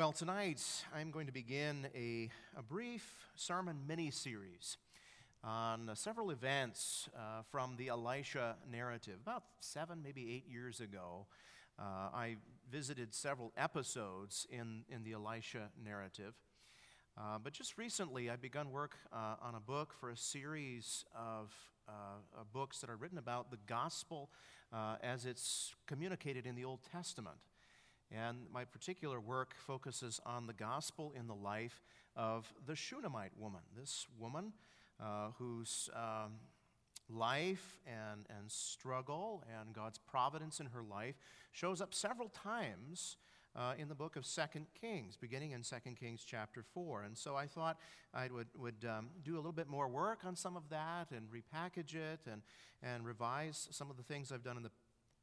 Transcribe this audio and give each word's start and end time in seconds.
Well, 0.00 0.12
tonight 0.12 0.64
I'm 0.96 1.10
going 1.10 1.26
to 1.26 1.32
begin 1.32 1.86
a, 1.94 2.30
a 2.56 2.62
brief 2.62 3.16
sermon 3.34 3.80
mini 3.86 4.10
series 4.10 4.78
on 5.44 5.90
uh, 5.90 5.94
several 5.94 6.30
events 6.30 7.10
uh, 7.14 7.42
from 7.50 7.76
the 7.76 7.88
Elisha 7.88 8.56
narrative. 8.72 9.16
About 9.22 9.42
seven, 9.60 10.00
maybe 10.02 10.32
eight 10.34 10.50
years 10.50 10.80
ago, 10.80 11.26
uh, 11.78 11.82
I 12.14 12.36
visited 12.72 13.12
several 13.12 13.52
episodes 13.58 14.46
in, 14.50 14.84
in 14.88 15.04
the 15.04 15.12
Elisha 15.12 15.68
narrative. 15.84 16.32
Uh, 17.18 17.36
but 17.36 17.52
just 17.52 17.76
recently, 17.76 18.30
I've 18.30 18.40
begun 18.40 18.70
work 18.70 18.96
uh, 19.12 19.34
on 19.42 19.54
a 19.54 19.60
book 19.60 19.92
for 20.00 20.08
a 20.08 20.16
series 20.16 21.04
of 21.14 21.52
uh, 21.86 21.92
books 22.54 22.78
that 22.78 22.88
are 22.88 22.96
written 22.96 23.18
about 23.18 23.50
the 23.50 23.58
gospel 23.66 24.30
as 25.02 25.26
it's 25.26 25.74
communicated 25.86 26.46
in 26.46 26.54
the 26.54 26.64
Old 26.64 26.80
Testament. 26.90 27.36
And 28.12 28.38
my 28.52 28.64
particular 28.64 29.20
work 29.20 29.54
focuses 29.56 30.20
on 30.26 30.46
the 30.46 30.52
gospel 30.52 31.12
in 31.16 31.26
the 31.26 31.34
life 31.34 31.82
of 32.16 32.52
the 32.66 32.74
Shunammite 32.74 33.32
woman. 33.38 33.60
This 33.76 34.06
woman 34.18 34.52
uh, 35.00 35.30
whose 35.38 35.88
um, 35.94 36.32
life 37.08 37.78
and, 37.86 38.26
and 38.38 38.50
struggle 38.50 39.44
and 39.60 39.72
God's 39.74 39.98
providence 39.98 40.60
in 40.60 40.66
her 40.66 40.82
life 40.82 41.14
shows 41.52 41.80
up 41.80 41.94
several 41.94 42.28
times 42.28 43.16
uh, 43.56 43.74
in 43.78 43.88
the 43.88 43.94
book 43.94 44.16
of 44.16 44.24
Second 44.24 44.66
Kings, 44.80 45.16
beginning 45.16 45.52
in 45.52 45.62
Second 45.62 45.96
Kings 45.98 46.24
chapter 46.24 46.62
4. 46.62 47.02
And 47.02 47.18
so 47.18 47.34
I 47.34 47.46
thought 47.46 47.78
I 48.14 48.28
would, 48.32 48.46
would 48.56 48.86
um, 48.88 49.08
do 49.24 49.34
a 49.34 49.38
little 49.38 49.52
bit 49.52 49.68
more 49.68 49.88
work 49.88 50.20
on 50.24 50.36
some 50.36 50.56
of 50.56 50.68
that 50.70 51.10
and 51.10 51.26
repackage 51.30 51.94
it 51.94 52.20
and, 52.30 52.42
and 52.82 53.04
revise 53.04 53.68
some 53.70 53.90
of 53.90 53.96
the 53.96 54.02
things 54.02 54.30
I've 54.30 54.44
done 54.44 54.56
in 54.56 54.62
the 54.62 54.70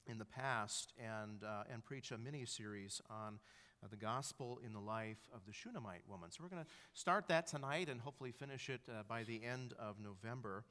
in 0.08 0.18
the 0.18 0.26
past 0.26 0.94
and, 0.98 1.44
uh, 1.44 1.64
and 1.72 1.84
preach 1.84 2.12
a 2.12 2.18
mini 2.18 2.46
series 2.46 3.02
on 3.10 3.40
uh, 3.84 3.88
the 3.90 3.96
gospel 3.96 4.60
in 4.66 4.74
the 4.74 4.80
life 4.80 5.30
of 5.34 5.42
the 5.46 5.54
Shunammite 5.54 6.02
woman. 6.08 6.32
So 6.32 6.44
we're 6.44 6.50
going 6.50 6.64
to 6.64 6.70
start 6.94 7.28
that 7.28 7.48
tonight 7.48 7.90
and 7.90 8.02
hopefully 8.02 8.32
finish 8.32 8.70
it 8.70 8.82
uh, 8.90 9.04
by 9.08 9.24
the 9.24 9.44
end 9.44 9.74
of 9.78 9.96
November. 10.00 10.64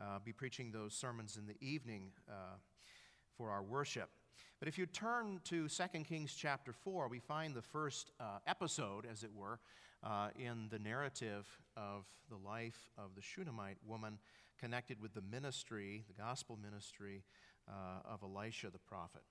Uh, 0.00 0.18
be 0.24 0.32
preaching 0.32 0.70
those 0.70 0.94
sermons 0.94 1.36
in 1.36 1.46
the 1.46 1.56
evening 1.60 2.10
uh, 2.28 2.56
for 3.36 3.50
our 3.50 3.62
worship. 3.62 4.10
But 4.58 4.68
if 4.68 4.78
you 4.78 4.86
turn 4.86 5.40
to 5.44 5.68
2 5.68 5.84
Kings 6.04 6.34
chapter 6.34 6.72
4, 6.72 7.08
we 7.08 7.18
find 7.18 7.54
the 7.54 7.62
first 7.62 8.12
uh, 8.18 8.38
episode, 8.46 9.06
as 9.10 9.22
it 9.22 9.30
were, 9.34 9.60
in 10.36 10.68
the 10.70 10.78
narrative 10.78 11.46
of 11.76 12.04
the 12.30 12.36
life 12.36 12.90
of 12.96 13.14
the 13.16 13.22
Shunammite 13.22 13.78
woman 13.84 14.18
connected 14.58 15.00
with 15.00 15.14
the 15.14 15.22
ministry, 15.22 16.04
the 16.08 16.22
gospel 16.22 16.58
ministry 16.60 17.22
uh, 17.68 18.12
of 18.12 18.22
Elisha 18.22 18.70
the 18.70 18.78
prophet. 18.78 19.22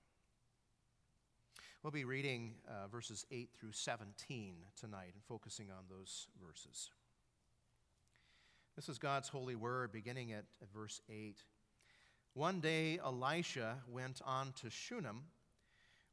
We'll 1.82 1.92
be 1.92 2.04
reading 2.04 2.54
uh, 2.68 2.88
verses 2.88 3.24
8 3.30 3.50
through 3.58 3.72
17 3.72 4.56
tonight 4.76 5.10
and 5.14 5.22
focusing 5.28 5.70
on 5.70 5.84
those 5.88 6.26
verses. 6.44 6.90
This 8.74 8.88
is 8.88 8.98
God's 8.98 9.28
holy 9.28 9.54
word, 9.54 9.92
beginning 9.92 10.32
at, 10.32 10.44
at 10.60 10.72
verse 10.72 11.00
8. 11.08 11.36
One 12.34 12.60
day 12.60 12.98
Elisha 13.04 13.76
went 13.88 14.20
on 14.24 14.52
to 14.60 14.70
Shunem, 14.70 15.24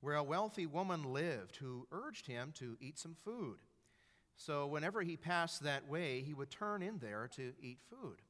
where 0.01 0.15
a 0.15 0.23
wealthy 0.23 0.65
woman 0.65 1.13
lived 1.13 1.57
who 1.57 1.87
urged 1.91 2.27
him 2.27 2.53
to 2.59 2.77
eat 2.79 2.97
some 2.97 3.15
food. 3.23 3.57
So 4.37 4.67
whenever 4.67 5.01
he 5.01 5.17
passed 5.17 5.63
that 5.63 5.87
way, 5.87 6.21
he 6.21 6.33
would 6.33 6.51
turn 6.51 6.81
in 6.81 6.99
there 6.99 7.29
to 7.35 7.53
eat 7.61 7.79
food. 7.89 8.21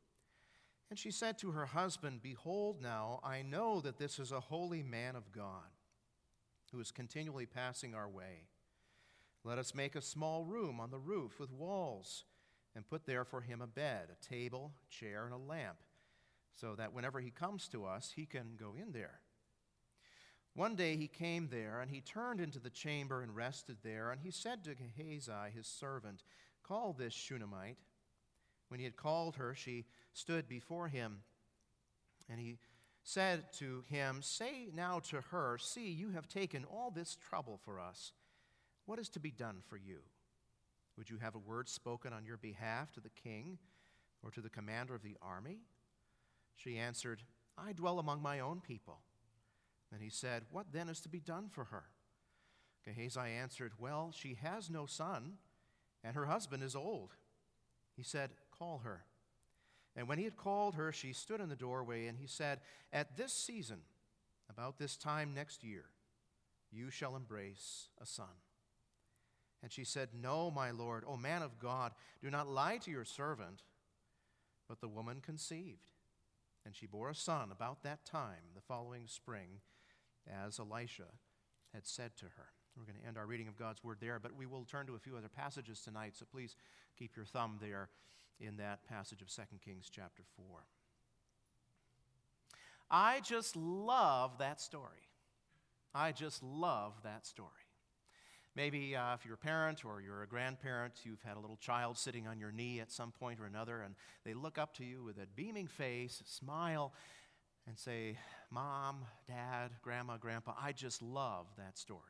And 0.89 0.99
she 0.99 1.11
said 1.11 1.37
to 1.39 1.51
her 1.51 1.65
husband, 1.65 2.21
Behold, 2.21 2.81
now 2.81 3.19
I 3.23 3.41
know 3.41 3.81
that 3.81 3.97
this 3.97 4.19
is 4.19 4.31
a 4.31 4.39
holy 4.39 4.83
man 4.83 5.15
of 5.15 5.31
God 5.31 5.71
who 6.71 6.79
is 6.79 6.91
continually 6.91 7.45
passing 7.45 7.95
our 7.95 8.09
way. 8.09 8.47
Let 9.43 9.57
us 9.57 9.75
make 9.75 9.95
a 9.95 10.01
small 10.01 10.43
room 10.43 10.79
on 10.79 10.91
the 10.91 10.99
roof 10.99 11.39
with 11.39 11.51
walls 11.51 12.23
and 12.75 12.87
put 12.87 13.05
there 13.05 13.23
for 13.23 13.41
him 13.41 13.61
a 13.61 13.67
bed, 13.67 14.09
a 14.11 14.25
table, 14.25 14.73
chair, 14.89 15.25
and 15.25 15.33
a 15.33 15.37
lamp, 15.37 15.77
so 16.53 16.75
that 16.75 16.93
whenever 16.93 17.19
he 17.19 17.31
comes 17.31 17.67
to 17.69 17.85
us, 17.85 18.13
he 18.15 18.25
can 18.25 18.55
go 18.59 18.75
in 18.75 18.91
there. 18.91 19.19
One 20.53 20.75
day 20.75 20.95
he 20.95 21.07
came 21.07 21.49
there, 21.49 21.81
and 21.81 21.91
he 21.91 22.01
turned 22.01 22.39
into 22.39 22.59
the 22.59 22.69
chamber 22.69 23.21
and 23.21 23.35
rested 23.35 23.77
there, 23.83 24.11
and 24.11 24.21
he 24.21 24.31
said 24.31 24.63
to 24.63 24.75
Gehazi, 24.75 25.51
his 25.53 25.67
servant, 25.67 26.23
Call 26.63 26.93
this 26.93 27.13
Shunammite. 27.13 27.77
When 28.67 28.79
he 28.79 28.83
had 28.83 28.95
called 28.95 29.35
her, 29.35 29.53
she 29.53 29.85
stood 30.13 30.47
before 30.47 30.87
him. 30.87 31.19
And 32.29 32.39
he 32.39 32.57
said 33.03 33.53
to 33.59 33.83
him, 33.89 34.21
Say 34.21 34.69
now 34.73 34.99
to 35.09 35.21
her, 35.21 35.57
See, 35.57 35.89
you 35.89 36.11
have 36.11 36.27
taken 36.27 36.65
all 36.65 36.91
this 36.91 37.15
trouble 37.15 37.59
for 37.63 37.79
us. 37.79 38.11
What 38.85 38.99
is 38.99 39.09
to 39.09 39.19
be 39.19 39.31
done 39.31 39.57
for 39.67 39.77
you? 39.77 39.99
Would 40.97 41.09
you 41.09 41.17
have 41.17 41.35
a 41.35 41.39
word 41.39 41.67
spoken 41.67 42.13
on 42.13 42.25
your 42.25 42.37
behalf 42.37 42.91
to 42.93 42.99
the 42.99 43.09
king 43.09 43.57
or 44.23 44.31
to 44.31 44.41
the 44.41 44.49
commander 44.49 44.95
of 44.95 45.03
the 45.03 45.17
army? 45.21 45.59
She 46.55 46.77
answered, 46.77 47.23
I 47.57 47.73
dwell 47.73 47.99
among 47.99 48.21
my 48.21 48.39
own 48.39 48.61
people. 48.61 48.99
And 49.91 50.01
he 50.01 50.09
said, 50.09 50.43
What 50.51 50.71
then 50.71 50.89
is 50.89 51.01
to 51.01 51.09
be 51.09 51.19
done 51.19 51.49
for 51.49 51.65
her? 51.65 51.83
Gehazi 52.85 53.19
answered, 53.19 53.73
Well, 53.77 54.11
she 54.15 54.37
has 54.41 54.69
no 54.69 54.85
son, 54.85 55.33
and 56.03 56.15
her 56.15 56.25
husband 56.25 56.63
is 56.63 56.75
old. 56.75 57.11
He 57.95 58.03
said, 58.03 58.31
Call 58.57 58.81
her. 58.83 59.05
And 59.95 60.07
when 60.07 60.17
he 60.17 60.25
had 60.25 60.35
called 60.35 60.75
her, 60.75 60.91
she 60.91 61.13
stood 61.13 61.39
in 61.39 61.49
the 61.49 61.55
doorway, 61.55 62.07
and 62.07 62.17
he 62.17 62.27
said, 62.27 62.59
At 62.91 63.15
this 63.15 63.33
season, 63.33 63.79
about 64.49 64.77
this 64.77 64.97
time 64.97 65.33
next 65.33 65.63
year, 65.63 65.85
you 66.71 66.89
shall 66.89 67.15
embrace 67.15 67.87
a 68.01 68.05
son. 68.05 68.25
And 69.63 69.71
she 69.71 69.85
said, 69.85 70.09
No, 70.13 70.51
my 70.51 70.71
Lord, 70.71 71.03
O 71.07 71.15
man 71.15 71.41
of 71.41 71.59
God, 71.59 71.93
do 72.21 72.29
not 72.29 72.47
lie 72.47 72.77
to 72.77 72.91
your 72.91 73.05
servant. 73.05 73.63
But 74.67 74.81
the 74.81 74.87
woman 74.87 75.21
conceived, 75.21 75.91
and 76.65 76.75
she 76.75 76.87
bore 76.87 77.09
a 77.09 77.15
son 77.15 77.51
about 77.51 77.83
that 77.83 78.03
time, 78.03 78.51
the 78.55 78.61
following 78.61 79.03
spring, 79.07 79.61
as 80.27 80.59
Elisha 80.59 81.05
had 81.73 81.85
said 81.85 82.17
to 82.17 82.25
her. 82.25 82.47
We're 82.75 82.85
going 82.85 82.99
to 82.99 83.07
end 83.07 83.17
our 83.17 83.27
reading 83.27 83.47
of 83.47 83.57
God's 83.57 83.83
word 83.83 83.97
there, 84.01 84.19
but 84.19 84.35
we 84.35 84.47
will 84.47 84.65
turn 84.65 84.87
to 84.87 84.95
a 84.95 84.99
few 84.99 85.15
other 85.15 85.29
passages 85.29 85.81
tonight, 85.81 86.15
so 86.15 86.25
please 86.29 86.55
keep 86.97 87.15
your 87.15 87.25
thumb 87.25 87.57
there 87.61 87.89
in 88.39 88.57
that 88.57 88.85
passage 88.87 89.21
of 89.21 89.29
2 89.29 89.41
Kings 89.63 89.89
chapter 89.91 90.23
4. 90.35 90.45
I 92.89 93.19
just 93.21 93.55
love 93.55 94.37
that 94.39 94.61
story. 94.61 95.09
I 95.93 96.11
just 96.11 96.43
love 96.43 96.93
that 97.03 97.25
story. 97.25 97.49
Maybe 98.55 98.95
uh, 98.95 99.15
if 99.15 99.25
you're 99.25 99.35
a 99.35 99.37
parent 99.37 99.83
or 99.83 100.01
you're 100.01 100.23
a 100.23 100.27
grandparent, 100.27 100.93
you've 101.03 101.21
had 101.21 101.35
a 101.35 101.39
little 101.39 101.57
child 101.57 101.97
sitting 101.97 102.25
on 102.25 102.39
your 102.39 102.51
knee 102.51 102.79
at 102.79 102.91
some 102.91 103.11
point 103.11 103.39
or 103.39 103.45
another, 103.45 103.81
and 103.81 103.95
they 104.23 104.33
look 104.33 104.57
up 104.57 104.73
to 104.75 104.85
you 104.85 105.03
with 105.03 105.17
a 105.17 105.27
beaming 105.35 105.67
face, 105.67 106.23
smile, 106.25 106.93
and 107.67 107.77
say, 107.77 108.17
Mom, 108.51 108.97
Dad, 109.27 109.71
Grandma, 109.81 110.17
Grandpa, 110.17 110.53
I 110.61 110.71
just 110.71 111.01
love 111.01 111.47
that 111.57 111.77
story. 111.77 112.01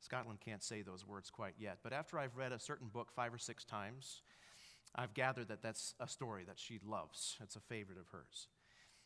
Scotland 0.00 0.40
can't 0.40 0.62
say 0.62 0.82
those 0.82 1.06
words 1.06 1.30
quite 1.30 1.54
yet, 1.58 1.78
but 1.82 1.92
after 1.92 2.18
I've 2.18 2.36
read 2.36 2.52
a 2.52 2.58
certain 2.58 2.88
book 2.88 3.12
five 3.14 3.32
or 3.32 3.38
six 3.38 3.64
times, 3.64 4.22
I've 4.94 5.14
gathered 5.14 5.48
that 5.48 5.62
that's 5.62 5.94
a 6.00 6.08
story 6.08 6.44
that 6.44 6.58
she 6.58 6.78
loves. 6.86 7.36
It's 7.42 7.56
a 7.56 7.60
favorite 7.60 7.98
of 7.98 8.08
hers. 8.08 8.48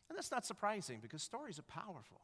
And 0.09 0.17
that's 0.17 0.31
not 0.31 0.47
surprising 0.47 1.01
because 1.01 1.23
stories 1.23 1.59
are 1.59 1.63
powerful. 1.63 2.21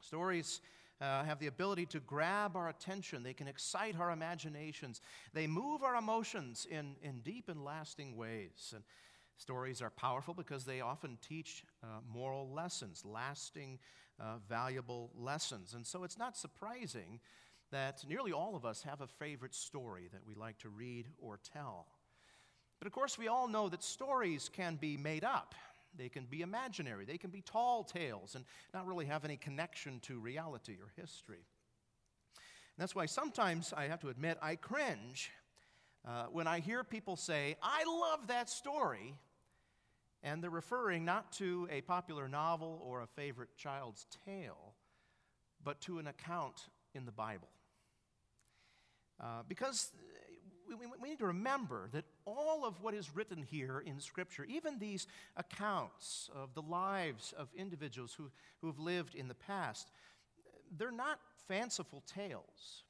Stories 0.00 0.60
uh, 1.00 1.24
have 1.24 1.38
the 1.38 1.46
ability 1.46 1.86
to 1.86 2.00
grab 2.00 2.56
our 2.56 2.68
attention, 2.68 3.22
they 3.22 3.32
can 3.32 3.48
excite 3.48 3.98
our 3.98 4.10
imaginations, 4.10 5.00
they 5.32 5.46
move 5.46 5.82
our 5.82 5.96
emotions 5.96 6.66
in, 6.70 6.96
in 7.02 7.20
deep 7.20 7.48
and 7.48 7.64
lasting 7.64 8.16
ways. 8.16 8.72
And 8.74 8.84
stories 9.36 9.80
are 9.80 9.90
powerful 9.90 10.34
because 10.34 10.64
they 10.64 10.80
often 10.80 11.18
teach 11.26 11.64
uh, 11.82 12.00
moral 12.12 12.50
lessons, 12.52 13.04
lasting, 13.04 13.78
uh, 14.20 14.38
valuable 14.48 15.10
lessons. 15.16 15.74
And 15.74 15.86
so 15.86 16.04
it's 16.04 16.18
not 16.18 16.36
surprising 16.36 17.20
that 17.70 18.02
nearly 18.08 18.32
all 18.32 18.56
of 18.56 18.64
us 18.64 18.82
have 18.82 19.00
a 19.00 19.06
favorite 19.06 19.54
story 19.54 20.08
that 20.12 20.26
we 20.26 20.34
like 20.34 20.58
to 20.58 20.68
read 20.68 21.06
or 21.20 21.38
tell. 21.52 21.86
But 22.78 22.86
of 22.86 22.92
course, 22.92 23.18
we 23.18 23.28
all 23.28 23.48
know 23.48 23.68
that 23.68 23.82
stories 23.82 24.48
can 24.48 24.76
be 24.76 24.96
made 24.96 25.24
up. 25.24 25.54
They 25.96 26.08
can 26.08 26.26
be 26.26 26.42
imaginary. 26.42 27.04
They 27.04 27.18
can 27.18 27.30
be 27.30 27.40
tall 27.40 27.82
tales 27.82 28.34
and 28.34 28.44
not 28.72 28.86
really 28.86 29.06
have 29.06 29.24
any 29.24 29.36
connection 29.36 30.00
to 30.00 30.20
reality 30.20 30.76
or 30.80 30.92
history. 31.00 31.44
And 32.36 32.82
that's 32.82 32.94
why 32.94 33.06
sometimes 33.06 33.72
I 33.76 33.86
have 33.86 34.00
to 34.00 34.08
admit 34.08 34.38
I 34.40 34.54
cringe 34.56 35.30
uh, 36.06 36.26
when 36.30 36.46
I 36.46 36.60
hear 36.60 36.84
people 36.84 37.16
say, 37.16 37.56
I 37.62 37.84
love 37.84 38.28
that 38.28 38.48
story, 38.48 39.14
and 40.22 40.42
they're 40.42 40.50
referring 40.50 41.04
not 41.04 41.32
to 41.32 41.68
a 41.70 41.80
popular 41.80 42.28
novel 42.28 42.80
or 42.84 43.02
a 43.02 43.06
favorite 43.06 43.56
child's 43.56 44.06
tale, 44.24 44.74
but 45.64 45.80
to 45.82 45.98
an 45.98 46.06
account 46.06 46.68
in 46.94 47.04
the 47.04 47.12
Bible. 47.12 47.48
Uh, 49.20 49.42
because 49.48 49.90
we, 50.68 50.74
we, 50.74 50.86
we 51.00 51.08
need 51.08 51.18
to 51.18 51.26
remember 51.26 51.88
that 51.92 52.04
all 52.24 52.64
of 52.64 52.80
what 52.82 52.94
is 52.94 53.14
written 53.14 53.42
here 53.42 53.82
in 53.84 54.00
Scripture, 54.00 54.44
even 54.44 54.78
these 54.78 55.06
accounts 55.36 56.28
of 56.34 56.54
the 56.54 56.62
lives 56.62 57.32
of 57.38 57.48
individuals 57.56 58.14
who, 58.14 58.30
who 58.60 58.66
have 58.66 58.78
lived 58.78 59.14
in 59.14 59.28
the 59.28 59.34
past, 59.34 59.90
they're 60.76 60.90
not 60.90 61.18
fanciful 61.46 62.02
tales. 62.06 62.84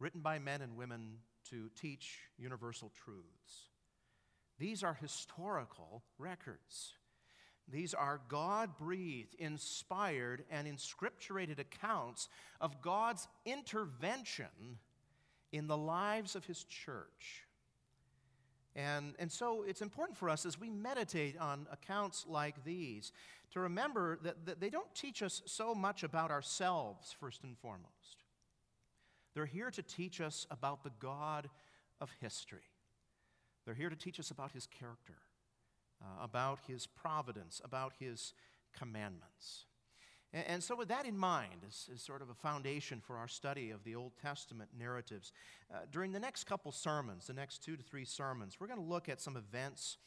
written 0.00 0.20
by 0.20 0.38
men 0.38 0.60
and 0.62 0.76
women 0.76 1.18
to 1.50 1.70
teach 1.80 2.18
universal 2.38 2.90
truths. 3.04 3.70
These 4.58 4.82
are 4.82 4.94
historical 4.94 6.02
records. 6.18 6.92
These 7.68 7.94
are 7.94 8.20
God 8.28 8.76
breathed, 8.78 9.34
inspired, 9.38 10.44
and 10.50 10.68
inscripturated 10.68 11.58
accounts 11.58 12.28
of 12.60 12.82
God's 12.82 13.26
intervention 13.46 14.78
in 15.54 15.68
the 15.68 15.76
lives 15.76 16.34
of 16.34 16.44
His 16.44 16.64
church. 16.64 17.44
And, 18.76 19.14
and 19.20 19.30
so 19.30 19.62
it's 19.62 19.82
important 19.82 20.18
for 20.18 20.28
us 20.28 20.44
as 20.44 20.58
we 20.58 20.68
meditate 20.68 21.38
on 21.38 21.68
accounts 21.70 22.26
like 22.28 22.64
these 22.64 23.12
to 23.52 23.60
remember 23.60 24.18
that, 24.24 24.46
that 24.46 24.60
they 24.60 24.68
don't 24.68 24.92
teach 24.96 25.22
us 25.22 25.42
so 25.46 25.74
much 25.74 26.02
about 26.02 26.32
ourselves, 26.32 27.14
first 27.20 27.44
and 27.44 27.56
foremost. 27.56 28.24
They're 29.34 29.46
here 29.46 29.70
to 29.70 29.82
teach 29.82 30.20
us 30.20 30.44
about 30.50 30.82
the 30.82 30.90
God 30.98 31.48
of 32.00 32.10
history. 32.20 32.70
They're 33.64 33.74
here 33.74 33.90
to 33.90 33.96
teach 33.96 34.18
us 34.18 34.32
about 34.32 34.50
his 34.50 34.66
character, 34.66 35.18
uh, 36.02 36.24
about 36.24 36.58
his 36.66 36.88
providence, 36.88 37.60
about 37.64 37.92
his 38.00 38.34
commandments. 38.76 39.66
And, 40.34 40.64
so, 40.64 40.74
with 40.74 40.88
that 40.88 41.06
in 41.06 41.16
mind, 41.16 41.62
as, 41.64 41.88
as, 41.94 42.02
sort 42.02 42.20
of 42.20 42.28
a 42.28 42.34
foundation 42.34 43.00
for 43.00 43.16
our 43.16 43.28
study 43.28 43.70
of 43.70 43.84
the 43.84 43.94
Old 43.94 44.12
Testament 44.20 44.70
narratives, 44.76 45.32
uh, 45.72 45.82
during 45.92 46.10
the 46.10 46.18
next 46.18 46.44
couple 46.44 46.72
sermons, 46.72 47.28
the 47.28 47.32
next 47.32 47.62
two 47.62 47.76
to 47.76 47.82
three 47.84 48.04
sermons, 48.04 48.56
we're 48.58 48.66
going 48.66 48.80
to 48.80 48.84
look 48.84 49.08
at 49.08 49.20
some 49.20 49.36
events 49.36 49.98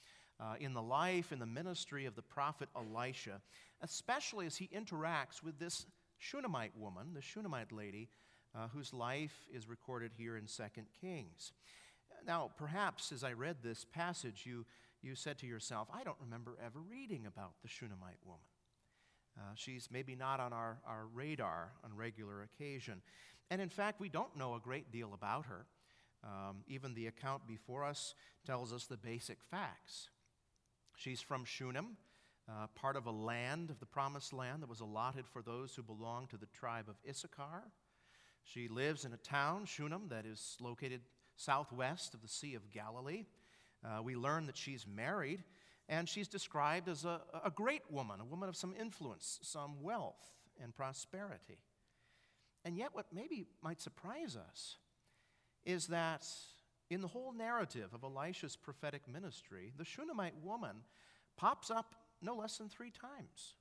uh, 0.41 0.55
in 0.59 0.73
the 0.73 0.81
life 0.81 1.31
and 1.31 1.41
the 1.41 1.45
ministry 1.45 2.05
of 2.05 2.15
the 2.15 2.21
prophet 2.21 2.67
Elisha, 2.75 3.41
especially 3.81 4.45
as 4.45 4.57
he 4.57 4.67
interacts 4.67 5.41
with 5.41 5.59
this 5.59 5.85
Shunammite 6.17 6.75
woman, 6.77 7.13
the 7.13 7.21
Shunammite 7.21 7.71
lady, 7.71 8.09
uh, 8.53 8.67
whose 8.67 8.93
life 8.93 9.47
is 9.53 9.69
recorded 9.69 10.11
here 10.17 10.35
in 10.35 10.45
2 10.45 10.63
Kings. 10.99 11.53
Now, 12.25 12.51
perhaps 12.57 13.13
as 13.13 13.23
I 13.23 13.31
read 13.31 13.57
this 13.63 13.85
passage, 13.85 14.43
you, 14.45 14.65
you 15.01 15.15
said 15.15 15.37
to 15.37 15.47
yourself, 15.47 15.87
I 15.93 16.03
don't 16.03 16.17
remember 16.19 16.57
ever 16.61 16.79
reading 16.79 17.25
about 17.25 17.53
the 17.61 17.69
Shunammite 17.69 18.19
woman. 18.25 18.41
Uh, 19.37 19.41
she's 19.55 19.89
maybe 19.91 20.15
not 20.15 20.39
on 20.39 20.51
our, 20.51 20.79
our 20.85 21.05
radar 21.13 21.71
on 21.83 21.95
regular 21.95 22.41
occasion. 22.41 23.01
And 23.51 23.61
in 23.61 23.69
fact, 23.69 23.99
we 23.99 24.09
don't 24.09 24.35
know 24.35 24.55
a 24.55 24.59
great 24.59 24.91
deal 24.91 25.13
about 25.13 25.45
her. 25.45 25.65
Um, 26.23 26.57
even 26.67 26.93
the 26.93 27.07
account 27.07 27.47
before 27.47 27.85
us 27.85 28.15
tells 28.45 28.73
us 28.73 28.85
the 28.85 28.97
basic 28.97 29.37
facts. 29.51 30.09
She's 30.95 31.21
from 31.21 31.45
Shunem, 31.45 31.97
uh, 32.49 32.67
part 32.75 32.95
of 32.95 33.05
a 33.05 33.11
land 33.11 33.69
of 33.69 33.79
the 33.79 33.85
promised 33.85 34.33
land 34.33 34.63
that 34.63 34.69
was 34.69 34.79
allotted 34.79 35.27
for 35.27 35.41
those 35.41 35.75
who 35.75 35.83
belonged 35.83 36.31
to 36.31 36.37
the 36.37 36.47
tribe 36.47 36.89
of 36.89 36.95
Issachar. 37.07 37.63
She 38.43 38.67
lives 38.67 39.05
in 39.05 39.13
a 39.13 39.17
town, 39.17 39.65
Shunem, 39.65 40.07
that 40.09 40.25
is 40.25 40.57
located 40.59 41.01
southwest 41.35 42.13
of 42.13 42.21
the 42.21 42.27
Sea 42.27 42.55
of 42.55 42.71
Galilee. 42.71 43.25
Uh, 43.85 44.01
we 44.01 44.15
learn 44.15 44.47
that 44.47 44.57
she's 44.57 44.87
married 44.87 45.43
and 45.89 46.07
she's 46.07 46.27
described 46.27 46.89
as 46.89 47.05
a, 47.05 47.21
a 47.45 47.49
great 47.49 47.83
woman, 47.89 48.19
a 48.19 48.25
woman 48.25 48.49
of 48.49 48.55
some 48.55 48.73
influence, 48.79 49.39
some 49.41 49.81
wealth, 49.81 50.33
and 50.61 50.75
prosperity. 50.75 51.59
And 52.65 52.77
yet, 52.77 52.89
what 52.93 53.05
maybe 53.13 53.47
might 53.61 53.81
surprise 53.81 54.35
us 54.35 54.77
is 55.65 55.87
that 55.87 56.25
in 56.89 57.01
the 57.01 57.07
whole 57.07 57.33
narrative 57.33 57.93
of 57.93 58.03
Elisha's 58.03 58.55
prophetic 58.55 59.01
ministry, 59.07 59.71
the 59.77 59.85
Shunammite 59.85 60.41
woman 60.43 60.77
pops 61.37 61.69
up 61.69 61.95
no 62.21 62.35
less 62.35 62.57
than 62.57 62.69
three 62.69 62.91
times. 62.91 63.55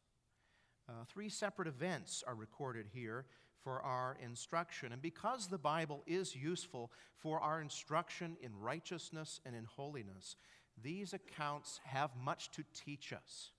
Uh, 0.88 1.05
three 1.08 1.29
separate 1.29 1.69
events 1.69 2.22
are 2.26 2.34
recorded 2.34 2.87
here 2.93 3.26
for 3.62 3.81
our 3.81 4.17
instruction. 4.22 4.93
And 4.93 5.02
because 5.02 5.49
the 5.49 5.58
Bible 5.58 6.05
is 6.06 6.37
useful 6.37 6.93
for 7.17 7.40
our 7.40 7.61
instruction 7.61 8.37
in 8.40 8.56
righteousness 8.58 9.40
and 9.44 9.56
in 9.56 9.64
holiness, 9.64 10.37
these 10.82 11.12
accounts 11.12 11.81
have 11.84 12.11
much 12.23 12.50
to 12.52 12.64
teach 12.75 13.12
us 13.12 13.50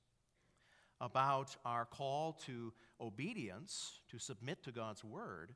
about 0.99 1.55
our 1.65 1.85
call 1.85 2.33
to 2.45 2.73
obedience, 2.99 4.01
to 4.09 4.17
submit 4.17 4.63
to 4.63 4.71
God's 4.71 5.03
word, 5.03 5.53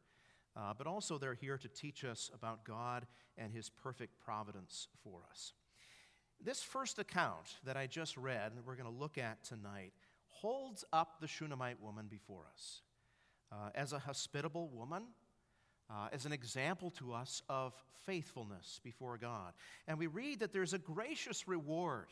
uh, 0.55 0.73
but 0.77 0.87
also 0.87 1.17
they're 1.17 1.33
here 1.33 1.57
to 1.57 1.67
teach 1.67 2.03
us 2.03 2.29
about 2.33 2.65
God 2.65 3.07
and 3.37 3.51
his 3.53 3.69
perfect 3.69 4.19
providence 4.19 4.87
for 5.03 5.21
us. 5.29 5.53
This 6.43 6.61
first 6.61 6.99
account 6.99 7.57
that 7.63 7.77
I 7.77 7.87
just 7.87 8.17
read, 8.17 8.55
that 8.55 8.65
we're 8.65 8.75
going 8.75 8.91
to 8.91 8.99
look 8.99 9.17
at 9.17 9.43
tonight, 9.43 9.93
holds 10.27 10.83
up 10.91 11.21
the 11.21 11.27
Shunammite 11.27 11.81
woman 11.81 12.07
before 12.09 12.43
us 12.51 12.81
uh, 13.51 13.69
as 13.75 13.93
a 13.93 13.99
hospitable 13.99 14.69
woman 14.69 15.03
uh, 15.91 16.07
as 16.11 16.25
an 16.25 16.31
example 16.31 16.91
to 16.91 17.13
us 17.13 17.41
of 17.49 17.73
faithfulness 18.05 18.79
before 18.83 19.17
God. 19.17 19.53
And 19.87 19.97
we 19.97 20.07
read 20.07 20.39
that 20.39 20.53
there's 20.53 20.73
a 20.73 20.79
gracious 20.79 21.47
reward. 21.47 22.07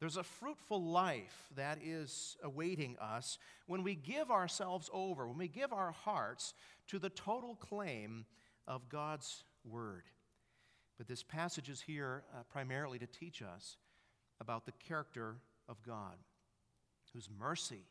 There's 0.00 0.16
a 0.16 0.22
fruitful 0.22 0.82
life 0.82 1.48
that 1.56 1.78
is 1.84 2.36
awaiting 2.42 2.96
us 3.00 3.38
when 3.66 3.82
we 3.82 3.94
give 3.94 4.30
ourselves 4.30 4.90
over, 4.92 5.28
when 5.28 5.38
we 5.38 5.48
give 5.48 5.72
our 5.72 5.92
hearts 5.92 6.54
to 6.88 6.98
the 6.98 7.10
total 7.10 7.54
claim 7.54 8.24
of 8.66 8.88
God's 8.88 9.44
Word. 9.64 10.04
But 10.98 11.08
this 11.08 11.22
passage 11.22 11.68
is 11.68 11.80
here 11.80 12.22
uh, 12.32 12.42
primarily 12.50 12.98
to 12.98 13.06
teach 13.06 13.42
us 13.42 13.76
about 14.40 14.66
the 14.66 14.72
character 14.72 15.36
of 15.68 15.82
God, 15.82 16.16
whose 17.12 17.28
mercy 17.38 17.86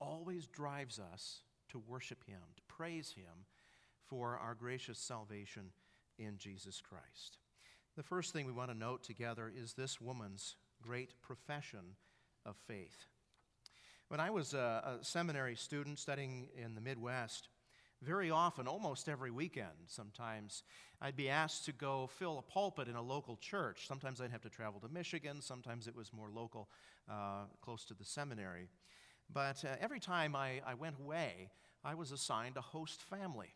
always 0.00 0.46
drives 0.46 0.98
us 1.12 1.42
to 1.70 1.82
worship 1.86 2.24
Him, 2.26 2.40
to 2.56 2.62
praise 2.62 3.12
Him, 3.12 3.44
for 4.08 4.38
our 4.38 4.54
gracious 4.54 4.98
salvation 4.98 5.70
in 6.18 6.38
Jesus 6.38 6.80
Christ. 6.80 7.38
The 7.96 8.02
first 8.02 8.32
thing 8.32 8.46
we 8.46 8.52
want 8.52 8.70
to 8.70 8.76
note 8.76 9.02
together 9.02 9.52
is 9.54 9.74
this 9.74 10.00
woman's 10.00 10.56
great 10.82 11.20
profession 11.20 11.96
of 12.46 12.56
faith. 12.66 13.06
When 14.08 14.20
I 14.20 14.30
was 14.30 14.54
a, 14.54 14.98
a, 15.00 15.04
seminary 15.04 15.56
student 15.56 15.98
studying 15.98 16.48
in 16.56 16.74
the 16.74 16.80
Midwest, 16.80 17.48
very 18.00 18.30
often, 18.30 18.66
almost 18.66 19.08
every 19.08 19.30
weekend, 19.30 19.88
sometimes, 19.88 20.62
I'd 21.02 21.16
be 21.16 21.28
asked 21.28 21.64
to 21.64 21.72
go 21.72 22.06
fill 22.06 22.38
a 22.38 22.42
pulpit 22.42 22.88
in 22.88 22.94
a 22.94 23.02
local 23.02 23.36
church. 23.36 23.86
Sometimes 23.86 24.20
I'd 24.20 24.30
have 24.30 24.42
to 24.42 24.48
travel 24.48 24.80
to 24.80 24.88
Michigan, 24.88 25.42
sometimes 25.42 25.88
it 25.88 25.96
was 25.96 26.12
more 26.12 26.30
local, 26.30 26.70
uh, 27.10 27.44
close 27.60 27.84
to 27.86 27.94
the 27.94 28.04
seminary. 28.04 28.68
But 29.30 29.64
uh, 29.64 29.76
every 29.80 30.00
time 30.00 30.34
I, 30.34 30.62
I 30.64 30.74
went 30.74 30.96
away, 30.98 31.50
I 31.84 31.94
was 31.94 32.12
assigned 32.12 32.56
a 32.56 32.62
host 32.62 33.02
family. 33.02 33.52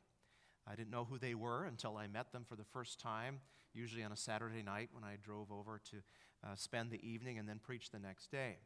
I 0.67 0.75
didn't 0.75 0.91
know 0.91 1.05
who 1.05 1.19
they 1.19 1.35
were 1.35 1.65
until 1.65 1.97
I 1.97 2.07
met 2.07 2.33
them 2.33 2.45
for 2.49 2.57
the 2.57 2.65
first 2.65 3.01
time, 3.01 3.41
usually 3.75 4.05
on 4.05 4.13
a 4.13 4.17
Saturday 4.17 4.63
night 4.63 4.91
when 4.93 5.05
I 5.05 5.17
drove 5.23 5.51
over 5.51 5.81
to 5.91 5.97
uh, 6.45 6.55
spend 6.55 6.91
the 6.91 7.07
evening 7.07 7.39
and 7.39 7.49
then 7.49 7.59
preach 7.63 7.91
the 7.91 7.99
next 7.99 8.31
day. 8.31 8.57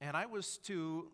And 0.00 0.16
I 0.16 0.26
was 0.26 0.58
to 0.64 1.08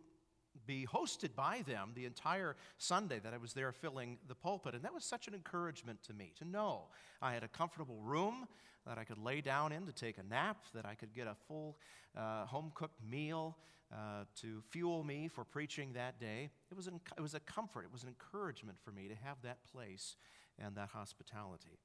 be 0.66 0.86
hosted 0.86 1.34
by 1.34 1.62
them 1.66 1.92
the 1.94 2.04
entire 2.04 2.56
Sunday 2.78 3.18
that 3.20 3.34
I 3.34 3.38
was 3.38 3.52
there 3.52 3.72
filling 3.72 4.18
the 4.28 4.34
pulpit. 4.34 4.74
And 4.74 4.82
that 4.84 4.94
was 4.94 5.04
such 5.04 5.28
an 5.28 5.34
encouragement 5.34 6.02
to 6.04 6.12
me 6.12 6.32
to 6.38 6.44
know 6.44 6.84
I 7.20 7.32
had 7.32 7.42
a 7.42 7.48
comfortable 7.48 8.00
room 8.02 8.46
that 8.86 8.98
I 8.98 9.04
could 9.04 9.18
lay 9.18 9.40
down 9.40 9.72
in 9.72 9.86
to 9.86 9.92
take 9.92 10.18
a 10.18 10.22
nap, 10.22 10.64
that 10.74 10.86
I 10.86 10.94
could 10.94 11.14
get 11.14 11.26
a 11.26 11.34
full 11.46 11.76
uh, 12.16 12.46
home 12.46 12.72
cooked 12.74 13.00
meal, 13.08 13.56
uh, 13.92 14.24
to 14.40 14.62
fuel 14.68 15.02
me 15.02 15.28
for 15.28 15.44
preaching 15.44 15.92
that 15.94 16.20
day. 16.20 16.50
It 16.70 16.76
was, 16.76 16.86
an, 16.86 17.00
it 17.16 17.20
was 17.20 17.34
a 17.34 17.40
comfort, 17.40 17.84
it 17.84 17.92
was 17.92 18.02
an 18.02 18.08
encouragement 18.08 18.78
for 18.84 18.90
me 18.90 19.08
to 19.08 19.14
have 19.14 19.36
that 19.42 19.58
place 19.72 20.16
and 20.58 20.74
that 20.76 20.90
hospitality. 20.90 21.78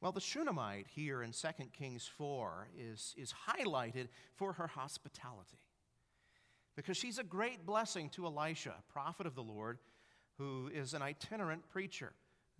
Well, 0.00 0.12
the 0.12 0.20
Shunammite 0.20 0.86
here 0.88 1.22
in 1.22 1.32
2 1.32 1.48
Kings 1.72 2.10
4 2.18 2.68
is, 2.78 3.14
is 3.16 3.32
highlighted 3.48 4.08
for 4.34 4.52
her 4.54 4.66
hospitality 4.66 5.58
because 6.76 6.96
she's 6.96 7.18
a 7.18 7.24
great 7.24 7.66
blessing 7.66 8.10
to 8.10 8.26
Elisha, 8.26 8.74
prophet 8.92 9.26
of 9.26 9.34
the 9.34 9.42
Lord, 9.42 9.78
who 10.38 10.70
is 10.72 10.94
an 10.94 11.02
itinerant 11.02 11.68
preacher 11.70 12.12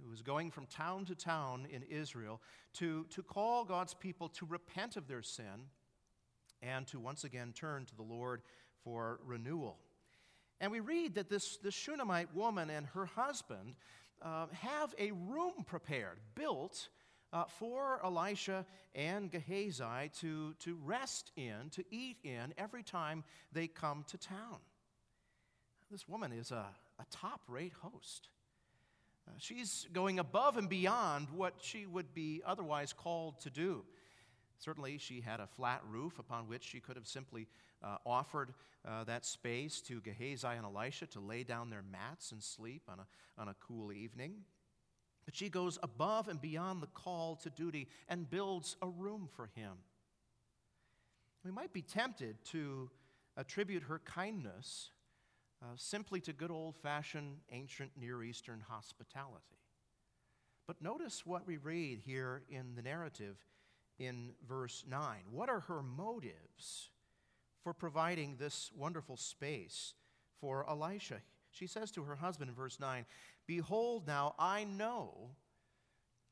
who 0.05 0.13
is 0.13 0.23
going 0.23 0.51
from 0.51 0.67
town 0.67 1.05
to 1.07 1.15
town 1.15 1.67
in 1.71 1.83
Israel 1.83 2.41
to, 2.75 3.07
to 3.11 3.23
call 3.23 3.65
God's 3.65 3.95
people 3.95 4.29
to 4.31 4.47
repent 4.47 4.97
of 4.97 5.09
their 5.09 5.23
sin 5.23 5.71
and 6.63 6.87
to 6.89 6.99
once 6.99 7.25
again 7.25 7.53
turn 7.55 7.85
to 7.87 7.97
the 7.97 8.03
Lord 8.03 8.43
for 8.85 9.21
renewal. 9.25 9.79
And 10.61 10.73
we 10.73 10.81
read 10.81 11.15
that 11.17 11.29
this, 11.29 11.59
this 11.59 11.75
Shunammite 11.75 12.35
woman 12.35 12.71
and 12.71 12.87
her 12.89 13.07
husband 13.07 13.75
uh, 14.23 14.47
have 14.53 14.95
a 14.99 15.13
room 15.13 15.65
prepared, 15.67 16.19
built 16.35 16.89
uh, 17.37 17.45
for 17.45 18.01
Elisha 18.03 18.65
and 18.95 19.31
Gehazi 19.31 20.11
to, 20.21 20.55
to 20.61 20.79
rest 20.85 21.33
in, 21.37 21.71
to 21.73 21.85
eat 21.91 22.17
in 22.25 22.55
every 22.57 22.83
time 22.83 23.25
they 23.53 23.67
come 23.67 24.05
to 24.09 24.17
town. 24.17 24.59
This 25.91 26.09
woman 26.09 26.33
is 26.33 26.51
a, 26.51 26.65
a 26.99 27.05
top 27.11 27.43
rate 27.49 27.75
host. 27.83 28.29
Uh, 29.29 29.33
she's 29.39 29.87
going 29.93 30.19
above 30.19 30.57
and 30.57 30.69
beyond 30.69 31.29
what 31.31 31.55
she 31.61 31.85
would 31.85 32.15
be 32.15 32.43
otherwise 32.47 32.93
called 32.93 33.39
to 33.41 33.51
do. 33.51 33.85
Certainly, 34.59 34.97
she 34.99 35.21
had 35.21 35.41
a 35.41 35.47
flat 35.47 35.83
roof 35.91 36.19
upon 36.19 36.49
which 36.49 36.65
she 36.65 36.81
could 36.81 36.97
have 36.97 37.07
simply 37.07 37.47
uh, 37.85 37.99
offered 38.07 38.55
uh, 38.89 39.05
that 39.05 39.27
space 39.27 39.83
to 39.83 40.01
Gehazi 40.01 40.47
and 40.47 40.65
Elisha 40.65 41.07
to 41.09 41.21
lay 41.21 41.43
down 41.43 41.69
their 41.69 41.85
mats 41.93 42.33
and 42.33 42.43
sleep 42.43 42.83
on 42.89 43.01
a, 43.01 43.41
on 43.41 43.49
a 43.49 43.55
cool 43.61 43.93
evening. 43.93 44.37
But 45.27 45.35
she 45.35 45.49
goes 45.49 45.79
above 45.83 46.29
and 46.29 46.41
beyond 46.41 46.83
the 46.83 46.87
call 46.87 47.37
to 47.37 47.51
duty 47.51 47.89
and 48.09 48.31
builds 48.31 48.77
a 48.81 48.89
room 48.89 49.29
for 49.35 49.51
him. 49.55 49.73
We 51.45 51.51
might 51.51 51.73
be 51.73 51.83
tempted 51.83 52.37
to 52.47 52.91
attribute 53.37 53.83
her 53.85 54.01
kindness 54.05 54.91
uh, 55.63 55.75
simply 55.77 56.21
to 56.21 56.33
good 56.33 56.51
old 56.51 56.77
fashioned 56.77 57.39
ancient 57.51 57.91
Near 57.99 58.23
Eastern 58.23 58.63
hospitality. 58.69 59.59
But 60.67 60.83
notice 60.83 61.25
what 61.25 61.47
we 61.47 61.57
read 61.57 62.01
here 62.05 62.43
in 62.49 62.75
the 62.75 62.83
narrative 62.83 63.37
in 63.99 64.33
verse 64.49 64.85
9. 64.89 65.01
What 65.31 65.49
are 65.49 65.61
her 65.61 65.83
motives 65.83 66.91
for 67.63 67.73
providing 67.73 68.37
this 68.37 68.71
wonderful 68.77 69.17
space 69.17 69.95
for 70.41 70.69
Elisha? 70.69 71.21
She 71.57 71.67
says 71.67 71.91
to 71.93 72.03
her 72.03 72.17
husband 72.17 72.51
in 72.51 72.55
verse 72.55 72.79
9, 72.79 73.07
Behold, 73.47 74.07
now 74.07 74.35
I 74.39 74.65
know 74.65 75.31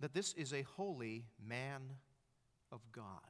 that 0.00 0.12
this 0.12 0.34
is 0.34 0.52
a 0.52 0.62
holy 0.62 1.24
man 1.42 1.80
of 2.70 2.80
God. 2.92 3.20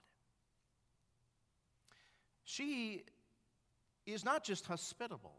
She 2.42 3.04
is 4.06 4.24
not 4.24 4.42
just 4.42 4.66
hospitable, 4.66 5.36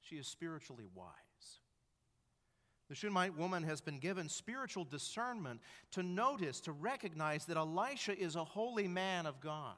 she 0.00 0.16
is 0.16 0.26
spiritually 0.26 0.86
wise. 0.92 1.14
The 2.88 2.96
Shunammite 2.96 3.38
woman 3.38 3.62
has 3.62 3.80
been 3.80 3.98
given 3.98 4.28
spiritual 4.28 4.84
discernment 4.84 5.60
to 5.92 6.02
notice, 6.02 6.60
to 6.62 6.72
recognize 6.72 7.46
that 7.46 7.56
Elisha 7.56 8.18
is 8.18 8.36
a 8.36 8.44
holy 8.44 8.88
man 8.88 9.24
of 9.24 9.40
God. 9.40 9.76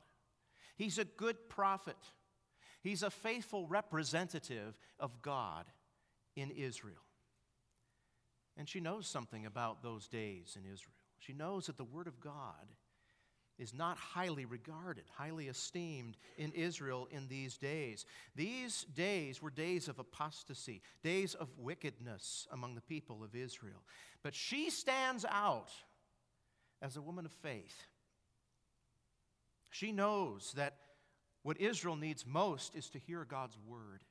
He's 0.76 0.98
a 0.98 1.04
good 1.04 1.48
prophet. 1.48 1.96
He's 2.86 3.02
a 3.02 3.10
faithful 3.10 3.66
representative 3.66 4.78
of 5.00 5.20
God 5.20 5.64
in 6.36 6.52
Israel. 6.52 7.02
And 8.56 8.68
she 8.68 8.78
knows 8.78 9.08
something 9.08 9.44
about 9.44 9.82
those 9.82 10.06
days 10.06 10.56
in 10.56 10.72
Israel. 10.72 10.94
She 11.18 11.32
knows 11.32 11.66
that 11.66 11.78
the 11.78 11.82
Word 11.82 12.06
of 12.06 12.20
God 12.20 12.70
is 13.58 13.74
not 13.74 13.98
highly 13.98 14.44
regarded, 14.44 15.02
highly 15.16 15.48
esteemed 15.48 16.16
in 16.38 16.52
Israel 16.52 17.08
in 17.10 17.26
these 17.26 17.58
days. 17.58 18.06
These 18.36 18.84
days 18.94 19.42
were 19.42 19.50
days 19.50 19.88
of 19.88 19.98
apostasy, 19.98 20.80
days 21.02 21.34
of 21.34 21.48
wickedness 21.58 22.46
among 22.52 22.76
the 22.76 22.80
people 22.80 23.24
of 23.24 23.34
Israel. 23.34 23.82
But 24.22 24.32
she 24.32 24.70
stands 24.70 25.24
out 25.28 25.72
as 26.80 26.96
a 26.96 27.02
woman 27.02 27.26
of 27.26 27.32
faith. 27.32 27.88
She 29.70 29.90
knows 29.90 30.52
that 30.56 30.76
what 31.46 31.60
Israel 31.60 31.94
needs 31.94 32.26
most 32.26 32.74
is 32.74 32.90
to 32.90 32.98
hear 32.98 33.24
God's 33.24 33.56
word. 33.68 34.02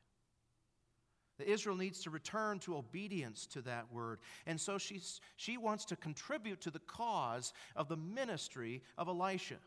That 1.37 1.51
Israel 1.51 1.75
needs 1.75 1.99
to 2.03 2.09
return 2.09 2.59
to 2.59 2.77
obedience 2.77 3.45
to 3.47 3.61
that 3.63 3.91
word. 3.91 4.19
And 4.45 4.59
so 4.59 4.77
she's, 4.77 5.19
she 5.35 5.57
wants 5.57 5.83
to 5.85 5.97
contribute 5.97 6.61
to 6.61 6.71
the 6.71 6.79
cause 6.79 7.51
of 7.75 7.89
the 7.89 7.97
ministry 7.97 8.81
of 8.97 9.09
Elisha. 9.09 9.57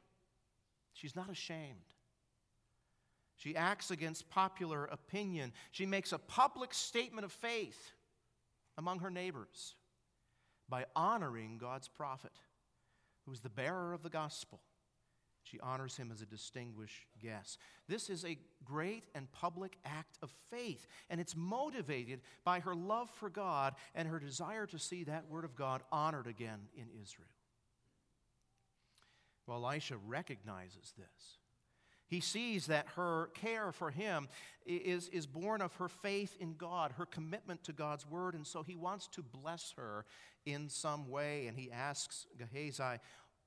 She's 0.94 1.14
not 1.14 1.28
ashamed. 1.28 1.92
She 3.36 3.54
acts 3.54 3.90
against 3.90 4.30
popular 4.30 4.86
opinion. 4.86 5.52
She 5.70 5.84
makes 5.84 6.12
a 6.12 6.18
public 6.18 6.72
statement 6.72 7.26
of 7.26 7.32
faith 7.32 7.92
among 8.78 9.00
her 9.00 9.10
neighbors 9.10 9.74
by 10.70 10.86
honoring 10.96 11.58
God's 11.58 11.88
prophet, 11.88 12.32
who 13.26 13.32
is 13.32 13.40
the 13.40 13.50
bearer 13.50 13.92
of 13.92 14.02
the 14.02 14.08
gospel. 14.08 14.60
She 15.50 15.60
honors 15.60 15.96
him 15.96 16.10
as 16.12 16.20
a 16.20 16.26
distinguished 16.26 17.06
guest. 17.22 17.58
This 17.88 18.10
is 18.10 18.24
a 18.24 18.38
great 18.64 19.04
and 19.14 19.30
public 19.32 19.78
act 19.84 20.18
of 20.22 20.30
faith, 20.50 20.86
and 21.08 21.20
it's 21.20 21.36
motivated 21.36 22.20
by 22.44 22.60
her 22.60 22.74
love 22.74 23.10
for 23.10 23.30
God 23.30 23.74
and 23.94 24.08
her 24.08 24.18
desire 24.18 24.66
to 24.66 24.78
see 24.78 25.04
that 25.04 25.28
word 25.28 25.44
of 25.44 25.56
God 25.56 25.82
honored 25.90 26.26
again 26.26 26.60
in 26.76 26.86
Israel. 27.02 27.28
Well, 29.46 29.64
Elisha 29.64 29.96
recognizes 30.06 30.92
this. 30.98 31.38
He 32.08 32.20
sees 32.20 32.66
that 32.66 32.86
her 32.96 33.30
care 33.34 33.70
for 33.70 33.90
him 33.90 34.28
is, 34.66 35.08
is 35.08 35.26
born 35.26 35.60
of 35.60 35.74
her 35.76 35.88
faith 35.88 36.36
in 36.40 36.54
God, 36.54 36.92
her 36.96 37.04
commitment 37.04 37.64
to 37.64 37.72
God's 37.72 38.06
word, 38.06 38.34
and 38.34 38.46
so 38.46 38.62
he 38.62 38.76
wants 38.76 39.08
to 39.08 39.22
bless 39.22 39.74
her 39.76 40.06
in 40.46 40.68
some 40.70 41.10
way. 41.10 41.46
And 41.46 41.58
he 41.58 41.70
asks 41.70 42.26
Gehazi, 42.38 42.98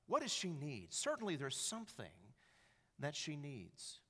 what 0.06 0.22
does 0.22 0.32
she 0.32 0.52
need? 0.52 0.88
Certainly, 0.90 1.36
there's 1.36 1.56
something 1.56 2.06
that 2.98 3.16
she 3.16 3.36
needs. 3.36 4.00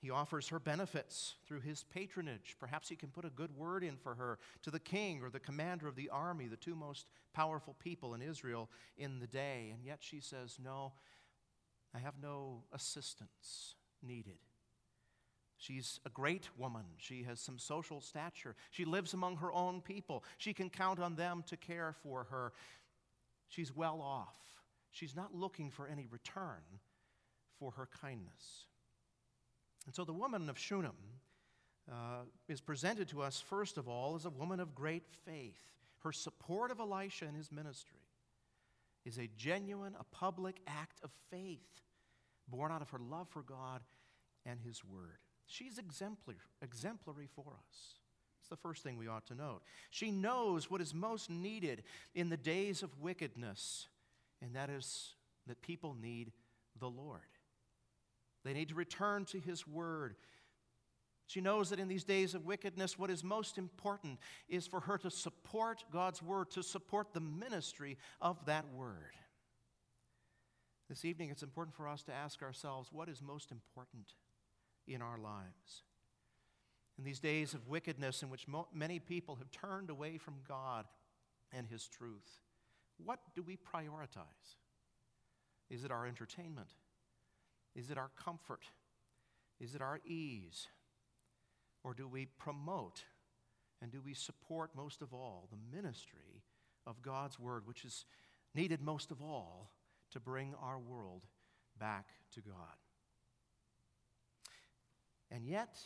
He 0.00 0.10
offers 0.10 0.48
her 0.48 0.58
benefits 0.58 1.34
through 1.46 1.60
his 1.60 1.84
patronage. 1.84 2.56
Perhaps 2.58 2.88
he 2.88 2.96
can 2.96 3.10
put 3.10 3.26
a 3.26 3.30
good 3.30 3.54
word 3.54 3.84
in 3.84 3.96
for 3.96 4.14
her 4.14 4.38
to 4.62 4.70
the 4.70 4.80
king 4.80 5.20
or 5.22 5.28
the 5.28 5.38
commander 5.38 5.86
of 5.86 5.94
the 5.94 6.08
army, 6.08 6.46
the 6.46 6.56
two 6.56 6.74
most 6.74 7.10
powerful 7.34 7.76
people 7.78 8.14
in 8.14 8.22
Israel 8.22 8.70
in 8.96 9.18
the 9.18 9.26
day. 9.26 9.70
And 9.74 9.84
yet 9.84 9.98
she 10.00 10.20
says, 10.20 10.56
No, 10.62 10.92
I 11.94 11.98
have 11.98 12.14
no 12.20 12.62
assistance 12.72 13.74
needed. 14.02 14.38
She's 15.58 16.00
a 16.06 16.08
great 16.08 16.48
woman. 16.56 16.84
She 16.96 17.24
has 17.24 17.38
some 17.38 17.58
social 17.58 18.00
stature. 18.00 18.56
She 18.70 18.86
lives 18.86 19.12
among 19.12 19.36
her 19.36 19.52
own 19.52 19.82
people. 19.82 20.24
She 20.38 20.54
can 20.54 20.70
count 20.70 20.98
on 20.98 21.16
them 21.16 21.44
to 21.48 21.58
care 21.58 21.94
for 22.02 22.24
her. 22.30 22.54
She's 23.48 23.76
well 23.76 24.00
off. 24.00 24.38
She's 24.90 25.14
not 25.14 25.34
looking 25.34 25.70
for 25.70 25.86
any 25.86 26.06
return 26.10 26.62
for 27.58 27.72
her 27.72 27.88
kindness. 28.00 28.66
And 29.86 29.94
so 29.94 30.04
the 30.04 30.12
woman 30.12 30.48
of 30.48 30.58
Shunem 30.58 30.96
uh, 31.90 32.22
is 32.48 32.60
presented 32.60 33.08
to 33.08 33.22
us, 33.22 33.40
first 33.40 33.78
of 33.78 33.88
all, 33.88 34.14
as 34.14 34.24
a 34.24 34.30
woman 34.30 34.60
of 34.60 34.74
great 34.74 35.04
faith. 35.24 35.62
Her 36.00 36.12
support 36.12 36.70
of 36.70 36.80
Elisha 36.80 37.26
and 37.26 37.36
his 37.36 37.52
ministry 37.52 38.00
is 39.04 39.18
a 39.18 39.28
genuine, 39.36 39.94
a 39.98 40.04
public 40.04 40.60
act 40.66 41.00
of 41.02 41.10
faith 41.30 41.82
born 42.48 42.72
out 42.72 42.82
of 42.82 42.90
her 42.90 42.98
love 42.98 43.28
for 43.28 43.42
God 43.42 43.80
and 44.44 44.58
his 44.60 44.84
word. 44.84 45.18
She's 45.46 45.78
exemplary, 45.78 46.38
exemplary 46.62 47.28
for 47.34 47.44
us. 47.48 47.94
It's 48.40 48.48
the 48.48 48.56
first 48.56 48.82
thing 48.82 48.96
we 48.96 49.08
ought 49.08 49.26
to 49.26 49.34
note. 49.34 49.62
She 49.90 50.10
knows 50.10 50.70
what 50.70 50.80
is 50.80 50.94
most 50.94 51.28
needed 51.28 51.82
in 52.14 52.28
the 52.28 52.36
days 52.36 52.82
of 52.82 53.00
wickedness 53.00 53.88
and 54.42 54.54
that 54.54 54.70
is 54.70 55.14
that 55.46 55.62
people 55.62 55.96
need 56.00 56.32
the 56.78 56.88
Lord. 56.88 57.20
They 58.44 58.52
need 58.52 58.68
to 58.68 58.74
return 58.74 59.24
to 59.26 59.38
His 59.38 59.66
Word. 59.66 60.16
She 61.26 61.40
knows 61.40 61.70
that 61.70 61.78
in 61.78 61.88
these 61.88 62.04
days 62.04 62.34
of 62.34 62.44
wickedness, 62.44 62.98
what 62.98 63.10
is 63.10 63.22
most 63.22 63.58
important 63.58 64.18
is 64.48 64.66
for 64.66 64.80
her 64.80 64.98
to 64.98 65.10
support 65.10 65.84
God's 65.92 66.22
Word, 66.22 66.50
to 66.52 66.62
support 66.62 67.12
the 67.12 67.20
ministry 67.20 67.98
of 68.20 68.44
that 68.46 68.64
Word. 68.74 69.14
This 70.88 71.04
evening, 71.04 71.30
it's 71.30 71.44
important 71.44 71.76
for 71.76 71.86
us 71.86 72.02
to 72.04 72.12
ask 72.12 72.42
ourselves 72.42 72.88
what 72.90 73.08
is 73.08 73.22
most 73.22 73.52
important 73.52 74.14
in 74.88 75.02
our 75.02 75.18
lives? 75.18 75.84
In 76.98 77.04
these 77.04 77.20
days 77.20 77.54
of 77.54 77.68
wickedness, 77.68 78.22
in 78.22 78.30
which 78.30 78.48
mo- 78.48 78.68
many 78.74 78.98
people 78.98 79.36
have 79.36 79.50
turned 79.50 79.88
away 79.88 80.18
from 80.18 80.34
God 80.48 80.86
and 81.52 81.68
His 81.68 81.86
truth, 81.86 82.40
what 83.04 83.20
do 83.34 83.42
we 83.42 83.56
prioritize? 83.56 84.56
Is 85.68 85.84
it 85.84 85.90
our 85.90 86.06
entertainment? 86.06 86.68
Is 87.74 87.90
it 87.90 87.98
our 87.98 88.10
comfort? 88.22 88.64
Is 89.60 89.74
it 89.74 89.82
our 89.82 90.00
ease? 90.04 90.68
Or 91.84 91.94
do 91.94 92.08
we 92.08 92.26
promote 92.26 93.04
and 93.80 93.90
do 93.90 94.00
we 94.04 94.14
support 94.14 94.70
most 94.76 95.00
of 95.00 95.14
all 95.14 95.48
the 95.50 95.76
ministry 95.76 96.42
of 96.86 97.00
God's 97.02 97.38
Word, 97.38 97.66
which 97.66 97.84
is 97.84 98.04
needed 98.54 98.82
most 98.82 99.10
of 99.10 99.22
all 99.22 99.70
to 100.10 100.20
bring 100.20 100.54
our 100.60 100.78
world 100.78 101.22
back 101.78 102.08
to 102.34 102.40
God? 102.40 102.54
And 105.30 105.46
yet, 105.46 105.78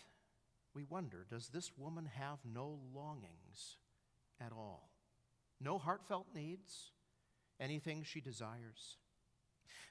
we 0.75 0.85
wonder 0.85 1.27
does 1.31 1.49
this 1.49 1.71
woman 1.77 2.09
have 2.17 2.39
no 2.45 2.79
longings 2.95 3.77
at 4.41 4.53
all? 4.53 4.91
No 5.61 5.79
heartfelt 5.79 6.27
needs? 6.35 6.91
Anything 7.61 8.03
she 8.05 8.21
desires. 8.21 8.97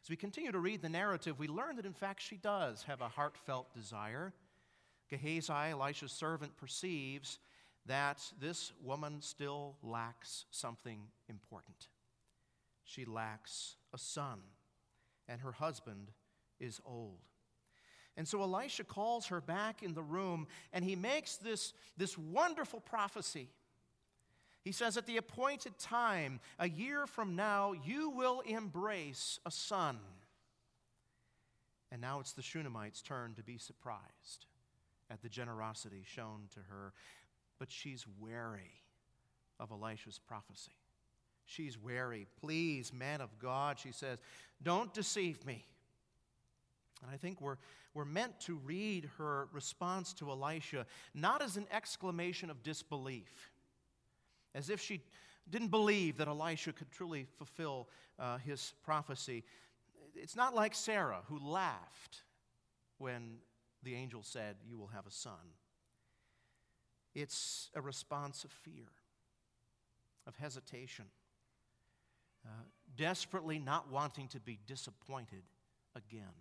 As 0.03 0.09
we 0.09 0.15
continue 0.15 0.51
to 0.51 0.59
read 0.59 0.81
the 0.81 0.89
narrative, 0.89 1.39
we 1.39 1.47
learn 1.47 1.77
that 1.77 1.85
in 1.85 1.93
fact 1.93 2.21
she 2.21 2.35
does 2.35 2.83
have 2.83 3.01
a 3.01 3.07
heartfelt 3.07 3.73
desire. 3.73 4.33
Gehazi, 5.09 5.71
Elisha's 5.71 6.11
servant, 6.11 6.57
perceives 6.57 7.39
that 7.85 8.21
this 8.39 8.71
woman 8.83 9.21
still 9.21 9.75
lacks 9.81 10.45
something 10.51 10.99
important. 11.29 11.87
She 12.83 13.05
lacks 13.05 13.75
a 13.93 13.97
son, 13.97 14.39
and 15.27 15.41
her 15.41 15.53
husband 15.53 16.11
is 16.59 16.81
old. 16.85 17.19
And 18.15 18.27
so 18.27 18.41
Elisha 18.41 18.83
calls 18.83 19.27
her 19.27 19.41
back 19.41 19.81
in 19.81 19.93
the 19.93 20.03
room, 20.03 20.47
and 20.71 20.85
he 20.85 20.95
makes 20.95 21.37
this, 21.37 21.73
this 21.97 22.17
wonderful 22.17 22.79
prophecy 22.79 23.49
he 24.63 24.71
says, 24.71 24.97
At 24.97 25.05
the 25.05 25.17
appointed 25.17 25.77
time, 25.77 26.39
a 26.57 26.69
year 26.69 27.05
from 27.05 27.35
now, 27.35 27.73
you 27.85 28.09
will 28.09 28.41
embrace 28.41 29.39
a 29.45 29.51
son. 29.51 29.99
And 31.91 32.01
now 32.01 32.19
it's 32.19 32.31
the 32.31 32.41
Shunammite's 32.41 33.01
turn 33.01 33.35
to 33.35 33.43
be 33.43 33.57
surprised 33.57 34.47
at 35.11 35.21
the 35.21 35.29
generosity 35.29 36.03
shown 36.05 36.47
to 36.53 36.59
her. 36.69 36.93
But 37.59 37.71
she's 37.71 38.05
wary 38.19 38.81
of 39.59 39.71
Elisha's 39.71 40.19
prophecy. 40.19 40.71
She's 41.45 41.77
wary. 41.77 42.25
Please, 42.41 42.91
man 42.93 43.21
of 43.21 43.37
God, 43.37 43.77
she 43.77 43.91
says, 43.91 44.19
don't 44.63 44.93
deceive 44.93 45.45
me. 45.45 45.65
And 47.01 47.11
I 47.11 47.17
think 47.17 47.41
we're, 47.41 47.57
we're 47.93 48.05
meant 48.05 48.39
to 48.41 48.55
read 48.55 49.09
her 49.17 49.47
response 49.51 50.13
to 50.13 50.29
Elisha 50.29 50.85
not 51.13 51.41
as 51.41 51.57
an 51.57 51.67
exclamation 51.71 52.49
of 52.49 52.63
disbelief, 52.63 53.51
as 54.55 54.69
if 54.69 54.79
she 54.81 55.01
didn't 55.49 55.69
believe 55.69 56.17
that 56.17 56.27
Elisha 56.27 56.73
could 56.73 56.91
truly 56.91 57.27
fulfill 57.37 57.89
uh, 58.19 58.37
his 58.37 58.73
prophecy. 58.83 59.43
It's 60.15 60.35
not 60.35 60.55
like 60.55 60.73
Sarah, 60.75 61.21
who 61.27 61.39
laughed 61.39 62.23
when 62.97 63.37
the 63.83 63.95
angel 63.95 64.23
said, 64.23 64.55
You 64.67 64.77
will 64.77 64.87
have 64.87 65.05
a 65.05 65.11
son. 65.11 65.33
It's 67.13 67.69
a 67.75 67.81
response 67.81 68.43
of 68.43 68.51
fear, 68.51 68.89
of 70.25 70.35
hesitation, 70.37 71.05
uh, 72.45 72.63
desperately 72.95 73.59
not 73.59 73.91
wanting 73.91 74.27
to 74.29 74.39
be 74.39 74.59
disappointed 74.65 75.43
again. 75.95 76.33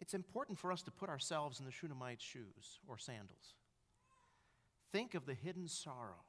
It's 0.00 0.14
important 0.14 0.58
for 0.58 0.72
us 0.72 0.82
to 0.82 0.90
put 0.90 1.08
ourselves 1.08 1.60
in 1.60 1.66
the 1.66 1.70
Shunammite's 1.70 2.24
shoes 2.24 2.80
or 2.88 2.98
sandals. 2.98 3.54
Think 4.92 5.14
of 5.14 5.26
the 5.26 5.34
hidden 5.34 5.68
sorrow 5.68 6.24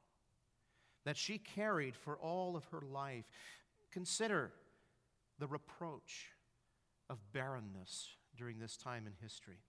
that 1.06 1.18
she 1.18 1.38
carried 1.38 1.96
for 1.96 2.18
all 2.18 2.56
of 2.56 2.66
her 2.66 2.82
life. 2.82 3.26
Consider 3.92 4.52
the 5.38 5.48
reproach 5.48 6.30
of 7.10 7.20
barrenness 7.34 8.08
during 8.38 8.60
this 8.60 8.78
time 8.78 9.06
in 9.06 9.14
history. 9.22 9.60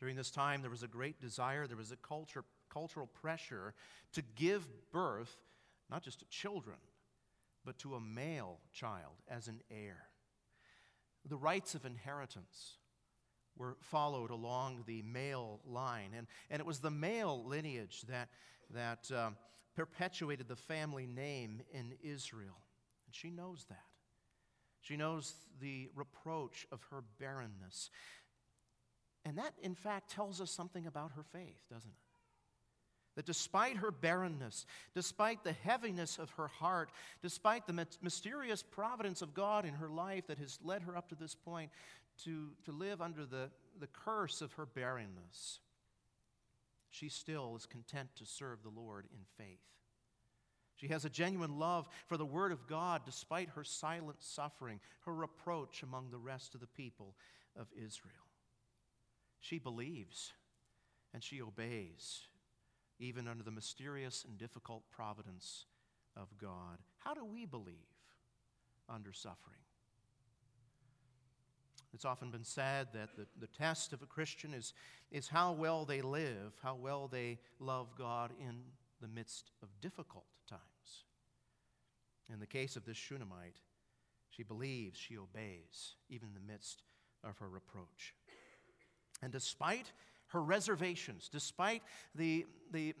During 0.00 0.16
this 0.16 0.30
time, 0.30 0.62
there 0.62 0.70
was 0.70 0.82
a 0.82 0.88
great 0.88 1.20
desire, 1.20 1.66
there 1.66 1.76
was 1.76 1.92
a 1.92 1.96
culture, 1.96 2.44
cultural 2.70 3.06
pressure 3.06 3.74
to 4.14 4.22
give 4.34 4.66
birth 4.90 5.36
not 5.90 6.02
just 6.02 6.20
to 6.20 6.24
children, 6.24 6.78
but 7.64 7.78
to 7.78 7.94
a 7.94 8.00
male 8.00 8.58
child 8.72 9.20
as 9.28 9.46
an 9.46 9.60
heir. 9.70 9.98
The 11.28 11.36
rights 11.36 11.74
of 11.74 11.84
inheritance 11.84 12.78
were 13.56 13.76
followed 13.80 14.30
along 14.30 14.84
the 14.86 15.02
male 15.02 15.60
line, 15.66 16.10
and, 16.16 16.26
and 16.50 16.60
it 16.60 16.66
was 16.66 16.78
the 16.78 16.90
male 16.90 17.44
lineage 17.44 18.02
that, 18.08 18.28
that 18.70 19.10
um, 19.12 19.36
perpetuated 19.74 20.48
the 20.48 20.56
family 20.56 21.06
name 21.06 21.62
in 21.72 21.92
Israel. 22.02 22.58
And 23.06 23.14
she 23.14 23.30
knows 23.30 23.66
that. 23.68 23.84
She 24.80 24.96
knows 24.96 25.34
the 25.60 25.88
reproach 25.94 26.66
of 26.72 26.82
her 26.90 27.04
barrenness. 27.20 27.90
And 29.24 29.38
that, 29.38 29.54
in 29.62 29.74
fact, 29.74 30.10
tells 30.10 30.40
us 30.40 30.50
something 30.50 30.86
about 30.86 31.12
her 31.12 31.22
faith, 31.22 31.62
doesn't 31.70 31.90
it? 31.90 31.96
That 33.14 33.26
despite 33.26 33.76
her 33.76 33.90
barrenness, 33.90 34.64
despite 34.94 35.44
the 35.44 35.52
heaviness 35.52 36.18
of 36.18 36.30
her 36.32 36.48
heart, 36.48 36.90
despite 37.22 37.66
the 37.66 37.86
mysterious 38.00 38.62
providence 38.62 39.20
of 39.20 39.34
God 39.34 39.66
in 39.66 39.74
her 39.74 39.88
life 39.88 40.26
that 40.28 40.38
has 40.38 40.58
led 40.64 40.82
her 40.82 40.96
up 40.96 41.10
to 41.10 41.14
this 41.14 41.34
point 41.34 41.70
to, 42.24 42.50
to 42.64 42.72
live 42.72 43.00
under 43.00 43.26
the, 43.26 43.50
the 43.80 43.86
curse 43.86 44.40
of 44.42 44.52
her 44.54 44.66
barrenness, 44.66 45.60
she 46.90 47.08
still 47.08 47.56
is 47.56 47.66
content 47.66 48.10
to 48.16 48.26
serve 48.26 48.62
the 48.62 48.68
Lord 48.68 49.06
in 49.12 49.20
faith. 49.38 49.60
She 50.76 50.88
has 50.88 51.04
a 51.04 51.10
genuine 51.10 51.58
love 51.58 51.88
for 52.06 52.16
the 52.16 52.24
Word 52.24 52.52
of 52.52 52.66
God 52.66 53.02
despite 53.04 53.50
her 53.50 53.64
silent 53.64 54.22
suffering, 54.22 54.80
her 55.06 55.14
reproach 55.14 55.82
among 55.82 56.10
the 56.10 56.18
rest 56.18 56.54
of 56.54 56.60
the 56.60 56.66
people 56.66 57.14
of 57.58 57.68
Israel. 57.76 58.12
She 59.40 59.58
believes 59.58 60.32
and 61.14 61.22
she 61.22 61.40
obeys, 61.42 62.22
even 62.98 63.28
under 63.28 63.44
the 63.44 63.50
mysterious 63.50 64.24
and 64.26 64.38
difficult 64.38 64.82
providence 64.90 65.66
of 66.16 66.28
God. 66.38 66.78
How 66.98 67.14
do 67.14 67.24
we 67.24 67.46
believe 67.46 67.76
under 68.88 69.12
suffering? 69.12 69.60
It's 72.02 72.06
often 72.08 72.32
been 72.32 72.42
said 72.42 72.88
that 72.94 73.14
the, 73.14 73.28
the 73.38 73.46
test 73.46 73.92
of 73.92 74.02
a 74.02 74.06
Christian 74.06 74.54
is, 74.54 74.74
is 75.12 75.28
how 75.28 75.52
well 75.52 75.84
they 75.84 76.02
live, 76.02 76.52
how 76.60 76.74
well 76.74 77.06
they 77.06 77.38
love 77.60 77.94
God 77.96 78.32
in 78.40 78.56
the 79.00 79.06
midst 79.06 79.52
of 79.62 79.68
difficult 79.80 80.24
times. 80.50 81.04
In 82.28 82.40
the 82.40 82.46
case 82.48 82.74
of 82.74 82.84
this 82.84 82.96
Shunammite, 82.96 83.60
she 84.30 84.42
believes, 84.42 84.98
she 84.98 85.16
obeys, 85.16 85.94
even 86.08 86.26
in 86.26 86.34
the 86.34 86.52
midst 86.52 86.82
of 87.22 87.38
her 87.38 87.48
reproach. 87.48 88.16
And 89.22 89.30
despite 89.30 89.92
her 90.30 90.42
reservations, 90.42 91.28
despite 91.32 91.84
the, 92.16 92.46
the 92.72 92.96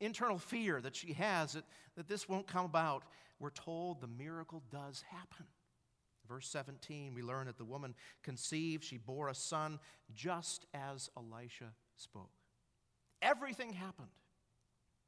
internal 0.00 0.38
fear 0.38 0.80
that 0.80 0.96
she 0.96 1.12
has 1.12 1.52
that, 1.52 1.64
that 1.96 2.08
this 2.08 2.28
won't 2.28 2.48
come 2.48 2.64
about, 2.64 3.04
we're 3.38 3.50
told 3.50 4.00
the 4.00 4.08
miracle 4.08 4.60
does 4.72 5.04
happen. 5.08 5.46
Verse 6.30 6.48
17, 6.48 7.12
we 7.12 7.22
learn 7.22 7.48
that 7.48 7.58
the 7.58 7.64
woman 7.64 7.92
conceived, 8.22 8.84
she 8.84 8.96
bore 8.96 9.28
a 9.28 9.34
son, 9.34 9.80
just 10.14 10.64
as 10.72 11.10
Elisha 11.16 11.72
spoke. 11.96 12.30
Everything 13.20 13.72
happened 13.72 14.08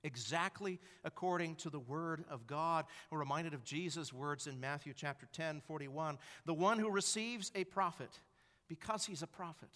exactly 0.03 0.81
according 1.05 1.55
to 1.55 1.71
the 1.71 1.79
word 1.79 2.25
of 2.29 2.49
God. 2.49 2.87
We're 3.09 3.21
reminded 3.21 3.55
of 3.55 3.63
Jesus' 3.63 4.13
words 4.13 4.49
in 4.49 4.59
Matthew 4.59 4.95
chapter 4.97 5.29
10, 5.33 5.61
41. 5.61 6.19
The 6.45 6.55
one 6.55 6.81
who 6.81 6.91
receives 6.91 7.53
a 7.55 7.63
prophet, 7.63 8.11
because 8.69 9.05
he's 9.05 9.23
a 9.23 9.29
prophet, 9.29 9.71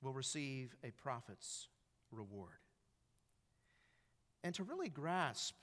will 0.00 0.14
receive 0.14 0.74
a 0.82 0.90
prophet's 0.90 1.68
reward. 2.10 2.50
And 4.42 4.54
to 4.54 4.64
really 4.64 4.88
grasp 4.88 5.54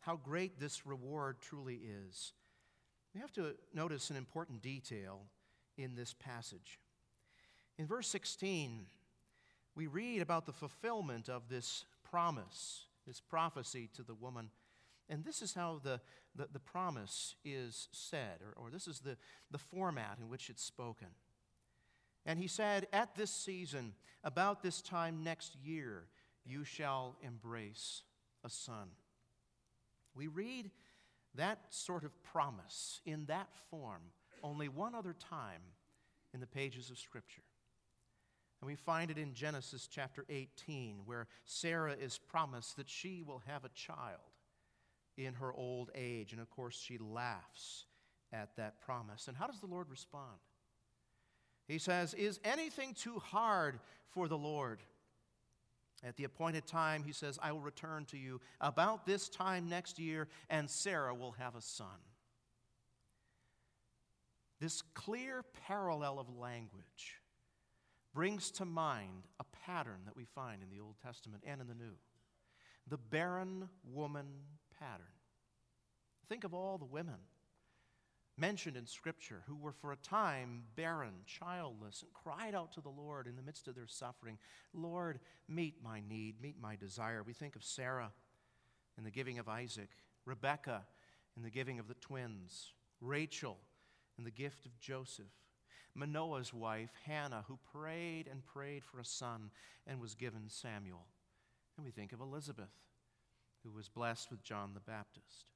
how 0.00 0.16
great 0.16 0.58
this 0.58 0.84
reward 0.84 1.36
truly 1.40 1.80
is, 2.08 2.32
we 3.14 3.20
have 3.20 3.32
to 3.32 3.54
notice 3.74 4.10
an 4.10 4.16
important 4.16 4.62
detail 4.62 5.22
in 5.76 5.96
this 5.96 6.14
passage. 6.14 6.78
In 7.78 7.86
verse 7.86 8.08
16, 8.08 8.86
we 9.74 9.86
read 9.86 10.22
about 10.22 10.46
the 10.46 10.52
fulfillment 10.52 11.28
of 11.28 11.48
this 11.48 11.84
promise, 12.04 12.84
this 13.06 13.20
prophecy 13.20 13.88
to 13.94 14.02
the 14.02 14.14
woman. 14.14 14.50
And 15.08 15.24
this 15.24 15.42
is 15.42 15.54
how 15.54 15.80
the, 15.82 16.00
the, 16.36 16.48
the 16.52 16.60
promise 16.60 17.34
is 17.44 17.88
said, 17.90 18.38
or, 18.42 18.64
or 18.64 18.70
this 18.70 18.86
is 18.86 19.00
the, 19.00 19.16
the 19.50 19.58
format 19.58 20.18
in 20.20 20.28
which 20.28 20.50
it's 20.50 20.62
spoken. 20.62 21.08
And 22.26 22.38
he 22.38 22.46
said, 22.46 22.86
At 22.92 23.14
this 23.14 23.30
season, 23.30 23.94
about 24.22 24.62
this 24.62 24.82
time 24.82 25.24
next 25.24 25.56
year, 25.56 26.04
you 26.44 26.64
shall 26.64 27.16
embrace 27.22 28.02
a 28.44 28.50
son. 28.50 28.90
We 30.14 30.26
read 30.26 30.70
that 31.34 31.58
sort 31.70 32.04
of 32.04 32.22
promise 32.22 33.00
in 33.04 33.26
that 33.26 33.48
form 33.70 34.02
only 34.42 34.68
one 34.68 34.94
other 34.94 35.14
time 35.14 35.60
in 36.32 36.40
the 36.40 36.46
pages 36.46 36.90
of 36.90 36.98
Scripture. 36.98 37.42
And 38.60 38.66
we 38.66 38.76
find 38.76 39.10
it 39.10 39.18
in 39.18 39.32
Genesis 39.32 39.88
chapter 39.90 40.24
18, 40.28 41.00
where 41.06 41.28
Sarah 41.44 41.96
is 41.98 42.18
promised 42.18 42.76
that 42.76 42.90
she 42.90 43.22
will 43.22 43.42
have 43.46 43.64
a 43.64 43.70
child 43.70 44.20
in 45.16 45.34
her 45.34 45.52
old 45.52 45.90
age. 45.94 46.32
And 46.32 46.40
of 46.40 46.50
course, 46.50 46.78
she 46.78 46.98
laughs 46.98 47.86
at 48.32 48.56
that 48.56 48.80
promise. 48.80 49.28
And 49.28 49.36
how 49.36 49.46
does 49.46 49.60
the 49.60 49.66
Lord 49.66 49.88
respond? 49.88 50.38
He 51.66 51.78
says, 51.78 52.14
Is 52.14 52.38
anything 52.44 52.94
too 52.94 53.18
hard 53.18 53.80
for 54.10 54.28
the 54.28 54.38
Lord? 54.38 54.80
At 56.02 56.16
the 56.16 56.24
appointed 56.24 56.66
time, 56.66 57.04
he 57.04 57.12
says, 57.12 57.38
I 57.42 57.52
will 57.52 57.60
return 57.60 58.06
to 58.06 58.16
you 58.16 58.40
about 58.60 59.04
this 59.04 59.28
time 59.28 59.68
next 59.68 59.98
year, 59.98 60.28
and 60.48 60.70
Sarah 60.70 61.14
will 61.14 61.32
have 61.32 61.54
a 61.54 61.60
son. 61.60 61.86
This 64.60 64.82
clear 64.94 65.44
parallel 65.66 66.18
of 66.18 66.34
language 66.34 67.20
brings 68.14 68.50
to 68.52 68.64
mind 68.64 69.28
a 69.38 69.44
pattern 69.66 70.00
that 70.06 70.16
we 70.16 70.24
find 70.24 70.62
in 70.62 70.70
the 70.70 70.80
Old 70.80 70.96
Testament 71.04 71.44
and 71.46 71.60
in 71.60 71.66
the 71.66 71.74
New 71.74 71.96
the 72.86 72.98
barren 72.98 73.68
woman 73.84 74.26
pattern. 74.78 75.06
Think 76.28 76.44
of 76.44 76.52
all 76.52 76.76
the 76.76 76.84
women 76.84 77.18
mentioned 78.40 78.76
in 78.76 78.86
Scripture 78.86 79.42
who 79.46 79.56
were 79.56 79.72
for 79.72 79.92
a 79.92 79.96
time 79.96 80.62
barren, 80.74 81.12
childless, 81.26 82.02
and 82.02 82.12
cried 82.14 82.54
out 82.54 82.72
to 82.72 82.80
the 82.80 82.88
Lord 82.88 83.26
in 83.26 83.36
the 83.36 83.42
midst 83.42 83.68
of 83.68 83.74
their 83.74 83.86
suffering 83.86 84.38
Lord, 84.72 85.20
meet 85.48 85.76
my 85.84 86.02
need, 86.08 86.40
meet 86.40 86.56
my 86.60 86.76
desire. 86.76 87.22
We 87.22 87.34
think 87.34 87.56
of 87.56 87.64
Sarah 87.64 88.12
in 88.96 89.04
the 89.04 89.10
giving 89.10 89.38
of 89.38 89.48
Isaac, 89.48 89.90
Rebekah 90.24 90.84
in 91.36 91.42
the 91.42 91.50
giving 91.50 91.78
of 91.78 91.88
the 91.88 91.94
twins, 91.94 92.72
Rachel 93.00 93.58
in 94.18 94.24
the 94.24 94.30
gift 94.30 94.64
of 94.64 94.78
Joseph. 94.80 95.26
Manoah's 95.94 96.54
wife, 96.54 96.90
Hannah, 97.04 97.44
who 97.48 97.58
prayed 97.72 98.28
and 98.30 98.44
prayed 98.46 98.84
for 98.84 99.00
a 99.00 99.04
son 99.04 99.50
and 99.86 100.00
was 100.00 100.14
given 100.14 100.48
Samuel. 100.48 101.04
And 101.76 101.84
we 101.84 101.90
think 101.90 102.12
of 102.12 102.20
Elizabeth, 102.20 102.70
who 103.64 103.72
was 103.72 103.88
blessed 103.88 104.30
with 104.30 104.42
John 104.42 104.70
the 104.72 104.80
Baptist. 104.80 105.46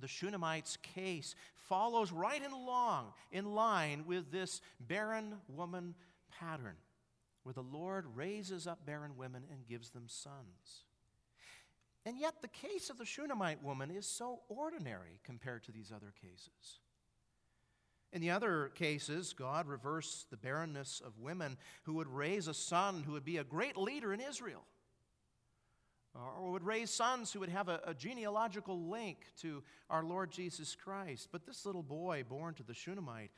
The 0.00 0.08
Shunammite's 0.08 0.76
case 0.78 1.34
follows 1.54 2.12
right 2.12 2.42
in 2.42 2.52
along, 2.52 3.12
in 3.30 3.54
line 3.54 4.04
with 4.06 4.30
this 4.30 4.60
barren 4.80 5.36
woman 5.48 5.94
pattern, 6.30 6.76
where 7.42 7.52
the 7.52 7.62
Lord 7.62 8.06
raises 8.14 8.66
up 8.66 8.84
barren 8.84 9.16
women 9.16 9.44
and 9.50 9.66
gives 9.66 9.90
them 9.90 10.04
sons. 10.08 10.84
And 12.06 12.18
yet, 12.18 12.42
the 12.42 12.48
case 12.48 12.90
of 12.90 12.98
the 12.98 13.06
Shunammite 13.06 13.62
woman 13.62 13.90
is 13.90 14.06
so 14.06 14.40
ordinary 14.48 15.20
compared 15.24 15.64
to 15.64 15.72
these 15.72 15.90
other 15.90 16.12
cases. 16.20 16.80
In 18.12 18.20
the 18.20 18.30
other 18.30 18.70
cases, 18.74 19.32
God 19.32 19.66
reversed 19.66 20.30
the 20.30 20.36
barrenness 20.36 21.02
of 21.04 21.18
women 21.18 21.56
who 21.82 21.94
would 21.94 22.06
raise 22.06 22.46
a 22.46 22.54
son 22.54 23.02
who 23.02 23.12
would 23.12 23.24
be 23.24 23.38
a 23.38 23.44
great 23.44 23.76
leader 23.76 24.12
in 24.12 24.20
Israel, 24.20 24.64
or 26.14 26.52
would 26.52 26.64
raise 26.64 26.90
sons 26.90 27.32
who 27.32 27.40
would 27.40 27.48
have 27.48 27.68
a, 27.68 27.80
a 27.86 27.94
genealogical 27.94 28.88
link 28.88 29.18
to 29.40 29.62
our 29.90 30.04
Lord 30.04 30.30
Jesus 30.30 30.76
Christ. 30.76 31.28
But 31.32 31.44
this 31.44 31.66
little 31.66 31.82
boy 31.82 32.24
born 32.28 32.54
to 32.54 32.62
the 32.62 32.74
Shunammite 32.74 33.32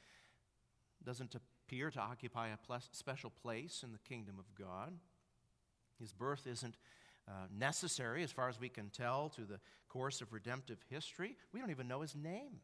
doesn't 1.04 1.34
appear 1.34 1.90
to 1.90 2.00
occupy 2.00 2.48
a 2.48 2.80
special 2.92 3.30
place 3.30 3.82
in 3.82 3.92
the 3.92 3.98
kingdom 3.98 4.36
of 4.38 4.44
God. 4.54 4.92
His 5.98 6.12
birth 6.12 6.46
isn't 6.46 6.76
uh, 7.28 7.32
necessary, 7.58 8.22
as 8.22 8.30
far 8.30 8.48
as 8.48 8.60
we 8.60 8.68
can 8.68 8.90
tell, 8.90 9.30
to 9.30 9.42
the 9.42 9.58
course 9.88 10.20
of 10.20 10.32
redemptive 10.32 10.78
history. 10.90 11.36
We 11.52 11.60
don't 11.60 11.70
even 11.70 11.88
know 11.88 12.02
his 12.02 12.14
name. 12.14 12.60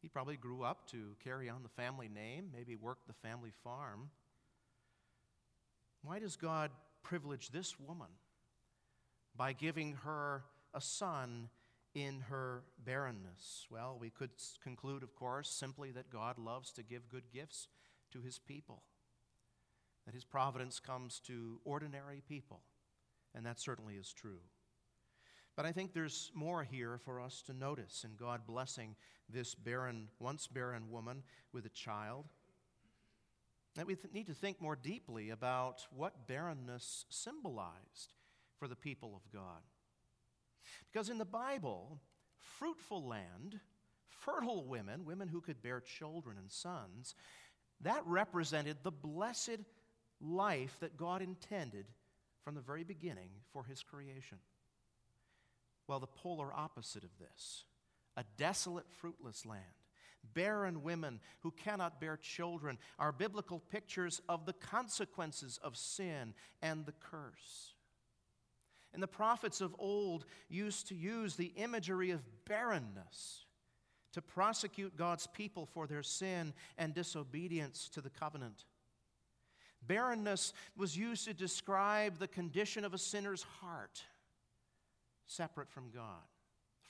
He 0.00 0.08
probably 0.08 0.36
grew 0.36 0.62
up 0.62 0.90
to 0.90 1.14
carry 1.22 1.48
on 1.48 1.62
the 1.62 1.68
family 1.68 2.08
name, 2.08 2.50
maybe 2.52 2.74
worked 2.74 3.06
the 3.06 3.12
family 3.12 3.52
farm. 3.62 4.10
Why 6.02 6.18
does 6.18 6.36
God 6.36 6.70
privilege 7.02 7.50
this 7.50 7.78
woman 7.78 8.08
by 9.36 9.52
giving 9.52 9.94
her 10.04 10.44
a 10.74 10.80
son 10.80 11.48
in 11.94 12.20
her 12.28 12.62
barrenness? 12.84 13.66
Well, 13.70 13.96
we 14.00 14.10
could 14.10 14.30
conclude, 14.62 15.02
of 15.02 15.14
course, 15.14 15.48
simply 15.50 15.90
that 15.92 16.10
God 16.10 16.38
loves 16.38 16.72
to 16.72 16.82
give 16.82 17.08
good 17.08 17.24
gifts 17.32 17.68
to 18.12 18.20
his 18.20 18.38
people, 18.38 18.82
that 20.06 20.14
his 20.14 20.24
providence 20.24 20.80
comes 20.80 21.20
to 21.26 21.60
ordinary 21.64 22.22
people, 22.26 22.60
and 23.34 23.44
that 23.46 23.60
certainly 23.60 23.94
is 23.94 24.12
true. 24.12 24.40
But 25.54 25.66
I 25.66 25.72
think 25.72 25.92
there's 25.92 26.30
more 26.34 26.64
here 26.64 26.98
for 27.04 27.20
us 27.20 27.42
to 27.42 27.52
notice 27.52 28.04
in 28.04 28.16
God 28.16 28.46
blessing 28.46 28.96
this 29.28 29.54
barren, 29.54 30.08
once 30.18 30.46
barren 30.46 30.90
woman 30.90 31.22
with 31.52 31.66
a 31.66 31.70
child. 31.70 32.24
That 33.76 33.86
we 33.86 33.94
th- 33.94 34.12
need 34.12 34.26
to 34.26 34.34
think 34.34 34.60
more 34.60 34.76
deeply 34.76 35.30
about 35.30 35.86
what 35.94 36.26
barrenness 36.26 37.06
symbolized 37.10 38.14
for 38.62 38.68
the 38.68 38.76
people 38.76 39.16
of 39.16 39.32
God. 39.32 39.60
Because 40.92 41.08
in 41.08 41.18
the 41.18 41.24
Bible, 41.24 41.98
fruitful 42.38 43.04
land, 43.04 43.58
fertile 44.08 44.64
women, 44.64 45.04
women 45.04 45.26
who 45.26 45.40
could 45.40 45.60
bear 45.60 45.80
children 45.80 46.36
and 46.38 46.48
sons, 46.48 47.16
that 47.80 48.04
represented 48.06 48.76
the 48.84 48.92
blessed 48.92 49.58
life 50.20 50.76
that 50.78 50.96
God 50.96 51.22
intended 51.22 51.86
from 52.44 52.54
the 52.54 52.60
very 52.60 52.84
beginning 52.84 53.30
for 53.52 53.64
his 53.64 53.82
creation. 53.82 54.38
Well, 55.88 55.98
the 55.98 56.06
polar 56.06 56.54
opposite 56.54 57.02
of 57.02 57.18
this 57.18 57.64
a 58.16 58.22
desolate, 58.36 58.88
fruitless 58.88 59.44
land, 59.44 59.64
barren 60.34 60.84
women 60.84 61.18
who 61.40 61.50
cannot 61.50 62.00
bear 62.00 62.16
children 62.16 62.78
are 62.96 63.10
biblical 63.10 63.58
pictures 63.58 64.20
of 64.28 64.46
the 64.46 64.52
consequences 64.52 65.58
of 65.64 65.76
sin 65.76 66.32
and 66.62 66.86
the 66.86 66.94
curse. 67.00 67.74
And 68.94 69.02
the 69.02 69.08
prophets 69.08 69.60
of 69.60 69.74
old 69.78 70.26
used 70.48 70.88
to 70.88 70.94
use 70.94 71.36
the 71.36 71.52
imagery 71.56 72.10
of 72.10 72.22
barrenness 72.44 73.46
to 74.12 74.20
prosecute 74.20 74.96
God's 74.96 75.26
people 75.26 75.66
for 75.66 75.86
their 75.86 76.02
sin 76.02 76.52
and 76.76 76.94
disobedience 76.94 77.88
to 77.94 78.00
the 78.00 78.10
covenant. 78.10 78.64
Barrenness 79.86 80.52
was 80.76 80.96
used 80.96 81.24
to 81.24 81.34
describe 81.34 82.18
the 82.18 82.28
condition 82.28 82.84
of 82.84 82.94
a 82.94 82.98
sinner's 82.98 83.42
heart 83.60 84.02
separate 85.26 85.70
from 85.70 85.90
God, 85.90 86.22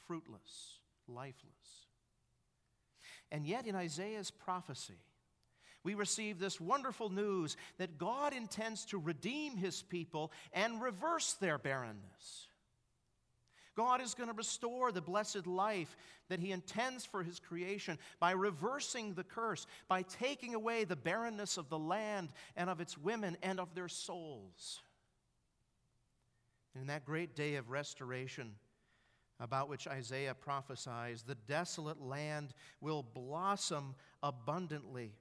fruitless, 0.07 0.81
lifeless. 1.07 1.87
And 3.31 3.47
yet, 3.47 3.67
in 3.67 3.75
Isaiah's 3.75 4.31
prophecy, 4.31 4.99
we 5.85 5.95
receive 5.95 6.39
this 6.39 6.61
wonderful 6.61 7.11
news 7.11 7.57
that 7.79 7.99
God 7.99 8.33
intends 8.33 8.85
to 8.87 8.99
redeem 8.99 9.57
his 9.57 9.83
people 9.83 10.33
and 10.53 10.81
reverse 10.81 11.35
their 11.35 11.59
barrenness. 11.59 12.49
God 13.75 14.03
is 14.03 14.15
going 14.15 14.29
to 14.29 14.35
restore 14.35 14.93
the 14.93 15.01
blessed 15.01 15.47
life 15.47 15.97
that 16.29 16.41
He 16.41 16.53
intends 16.53 17.05
for 17.07 17.23
His 17.23 17.39
creation 17.41 17.99
by 18.21 18.33
reversing 18.33 19.15
the 19.15 19.25
curse, 19.25 19.67
by 19.89 20.03
taking 20.03 20.55
away 20.55 20.85
the 20.85 20.97
barrenness 20.97 21.57
of 21.57 21.69
the 21.69 21.79
land 21.79 22.33
and 22.57 22.69
of 22.69 22.81
its 22.81 22.99
women 22.99 23.37
and 23.43 23.59
of 23.59 23.75
their 23.75 23.89
souls. 23.89 24.81
In 26.75 26.87
that 26.89 27.05
great 27.05 27.35
day 27.35 27.57
of 27.57 27.71
restoration, 27.71 28.53
about 29.41 29.69
which 29.69 29.89
Isaiah 29.89 30.35
prophesies, 30.35 31.23
the 31.23 31.35
desolate 31.35 32.01
land 32.01 32.55
will 32.81 33.03
blossom 33.03 33.95
abundantly. 34.23 35.15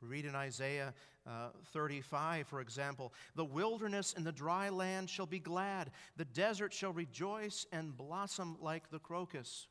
Read 0.00 0.24
in 0.24 0.34
Isaiah 0.34 0.94
uh, 1.26 1.48
35, 1.72 2.46
for 2.46 2.60
example 2.60 3.12
The 3.34 3.44
wilderness 3.44 4.14
and 4.16 4.24
the 4.24 4.32
dry 4.32 4.68
land 4.68 5.10
shall 5.10 5.26
be 5.26 5.40
glad, 5.40 5.90
the 6.16 6.24
desert 6.24 6.72
shall 6.72 6.92
rejoice 6.92 7.66
and 7.72 7.96
blossom 7.96 8.56
like 8.60 8.90
the 8.90 8.98
crocus. 8.98 9.66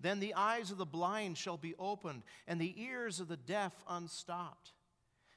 Then 0.00 0.20
the 0.20 0.34
eyes 0.34 0.70
of 0.70 0.78
the 0.78 0.86
blind 0.86 1.38
shall 1.38 1.56
be 1.56 1.74
opened, 1.78 2.22
and 2.46 2.60
the 2.60 2.80
ears 2.80 3.20
of 3.20 3.28
the 3.28 3.36
deaf 3.36 3.72
unstopped. 3.88 4.72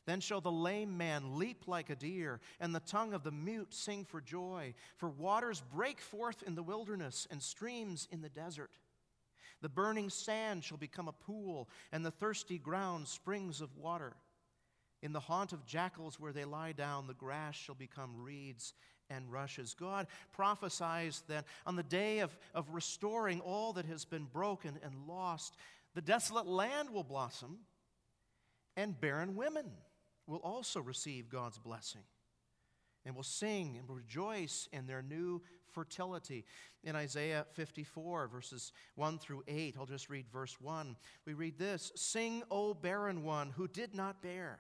Then 0.06 0.20
shall 0.20 0.42
the 0.42 0.52
lame 0.52 0.98
man 0.98 1.38
leap 1.38 1.68
like 1.68 1.90
a 1.90 1.96
deer, 1.96 2.40
and 2.60 2.74
the 2.74 2.80
tongue 2.80 3.14
of 3.14 3.24
the 3.24 3.32
mute 3.32 3.74
sing 3.74 4.06
for 4.06 4.20
joy. 4.20 4.74
For 4.98 5.10
waters 5.10 5.62
break 5.74 6.02
forth 6.02 6.44
in 6.44 6.56
the 6.56 6.64
wilderness, 6.64 7.28
and 7.30 7.42
streams 7.42 8.08
in 8.12 8.22
the 8.22 8.30
desert. 8.30 8.72
The 9.62 9.70
burning 9.70 10.10
sand 10.10 10.64
shall 10.64 10.78
become 10.78 11.08
a 11.08 11.14
pool, 11.14 11.70
and 11.92 12.06
the 12.06 12.12
thirsty 12.12 12.58
ground 12.58 13.08
springs 13.08 13.62
of 13.62 13.76
water. 13.78 14.14
In 15.02 15.14
the 15.14 15.20
haunt 15.20 15.52
of 15.54 15.66
jackals 15.66 16.20
where 16.20 16.34
they 16.34 16.46
lie 16.46 16.72
down, 16.74 17.08
the 17.08 17.14
grass 17.14 17.56
shall 17.56 17.76
become 17.76 18.22
reeds 18.22 18.74
and 19.10 19.32
rushes. 19.32 19.74
God 19.74 20.08
prophesies 20.32 21.24
that 21.28 21.46
on 21.66 21.76
the 21.76 21.84
day 21.84 22.20
of, 22.20 22.36
of 22.54 22.70
restoring 22.72 23.40
all 23.42 23.74
that 23.74 23.86
has 23.86 24.06
been 24.06 24.26
broken 24.26 24.80
and 24.84 25.08
lost, 25.08 25.56
the 25.96 26.02
desolate 26.02 26.48
land 26.48 26.90
will 26.90 27.04
blossom, 27.04 27.60
and 28.78 29.00
barren 29.00 29.36
women 29.36 29.66
will 30.28 30.38
also 30.38 30.82
receive 30.82 31.30
God's 31.30 31.58
blessing 31.58 32.04
and 33.06 33.16
will 33.16 33.24
sing 33.24 33.78
and 33.78 33.90
rejoice 33.90 34.68
in 34.72 34.88
their 34.88 35.02
new 35.02 35.42
fertility. 35.72 36.46
In 36.84 36.96
Isaiah 36.96 37.46
54, 37.54 38.28
verses 38.28 38.74
1 38.96 39.20
through 39.20 39.44
8, 39.48 39.76
I'll 39.80 39.86
just 39.86 40.10
read 40.10 40.26
verse 40.32 40.60
1. 40.60 40.96
We 41.26 41.34
read 41.34 41.58
this 41.58 41.92
Sing, 41.96 42.44
O 42.52 42.74
barren 42.74 43.24
one 43.24 43.52
who 43.52 43.68
did 43.68 43.96
not 43.96 44.22
bear. 44.22 44.60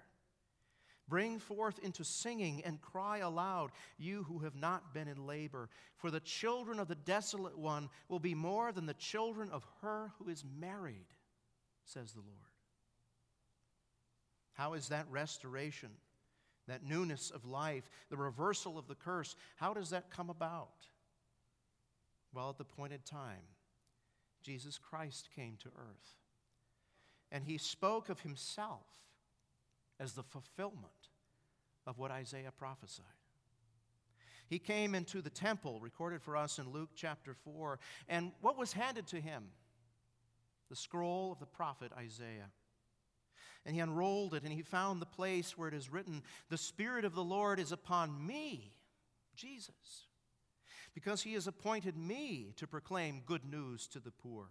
Bring 1.08 1.40
forth 1.40 1.78
into 1.80 2.06
singing 2.06 2.62
and 2.64 2.82
cry 2.82 3.18
aloud, 3.18 3.72
you 3.98 4.24
who 4.24 4.40
have 4.40 4.56
not 4.56 4.94
been 4.94 5.10
in 5.10 5.28
labor. 5.28 5.68
For 5.98 6.10
the 6.10 6.22
children 6.22 6.80
of 6.80 6.88
the 6.88 6.96
desolate 6.96 7.58
one 7.58 7.90
will 8.08 8.20
be 8.20 8.34
more 8.34 8.72
than 8.72 8.86
the 8.86 8.94
children 8.94 9.50
of 9.52 9.66
her 9.82 10.14
who 10.18 10.30
is 10.30 10.46
married, 10.58 11.08
says 11.84 12.14
the 12.14 12.22
Lord. 12.22 12.52
How 14.54 14.74
is 14.74 14.90
that 14.90 15.06
restoration, 15.10 15.90
that 16.67 16.84
newness 16.84 17.32
of 17.32 17.45
life, 17.45 17.89
the 18.10 18.17
reversal 18.17 18.78
of 18.78 18.88
the 18.88 18.95
curse, 18.95 19.36
how 19.56 19.74
does 19.74 19.89
that 19.89 20.10
come 20.10 20.30
about? 20.30 20.88
Well, 22.34 22.50
at 22.50 22.58
the 22.58 22.63
appointed 22.63 23.06
time, 23.06 23.43
Jesus 24.41 24.78
Christ 24.78 25.30
came 25.36 25.58
to 25.63 25.69
earth. 25.69 26.15
And 27.32 27.43
he 27.43 27.58
spoke 27.58 28.10
of 28.10 28.19
himself 28.21 28.86
as 30.00 30.13
the 30.13 30.24
fulfillment 30.24 31.10
of 31.86 31.97
what 31.97 32.12
Isaiah 32.12 32.52
prophesied. 32.58 33.06
He 34.47 34.60
came 34.60 34.95
into 34.95 35.21
the 35.21 35.30
temple, 35.30 35.80
recorded 35.80 36.21
for 36.21 36.36
us 36.36 36.60
in 36.60 36.69
Luke 36.71 36.89
chapter 36.93 37.34
4, 37.34 37.80
and 38.10 38.34
what 38.41 38.58
was 38.58 38.74
handed 38.74 39.08
to 39.08 39.21
him? 39.21 39.43
The 40.69 40.76
scroll 40.76 41.32
of 41.32 41.39
the 41.39 41.45
prophet 41.45 41.91
Isaiah. 41.97 42.50
And 43.65 43.76
he 43.76 43.82
unrolled 43.82 44.34
it 44.34 44.43
and 44.43 44.52
he 44.52 44.63
found 44.63 45.02
the 45.02 45.06
place 45.06 45.58
where 45.58 45.67
it 45.67 45.74
is 45.74 45.91
written, 45.91 46.24
The 46.50 46.58
Spirit 46.58 47.06
of 47.06 47.13
the 47.13 47.24
Lord 47.24 47.60
is 47.60 47.71
upon 47.71 48.26
me, 48.26 48.74
Jesus, 49.36 50.08
because 50.93 51.21
he 51.21 51.34
has 51.34 51.47
appointed 51.47 51.95
me 51.95 52.54
to 52.58 52.67
proclaim 52.67 53.21
good 53.26 53.45
news 53.45 53.88
to 53.89 54.00
the 54.00 54.12
poor. 54.12 54.50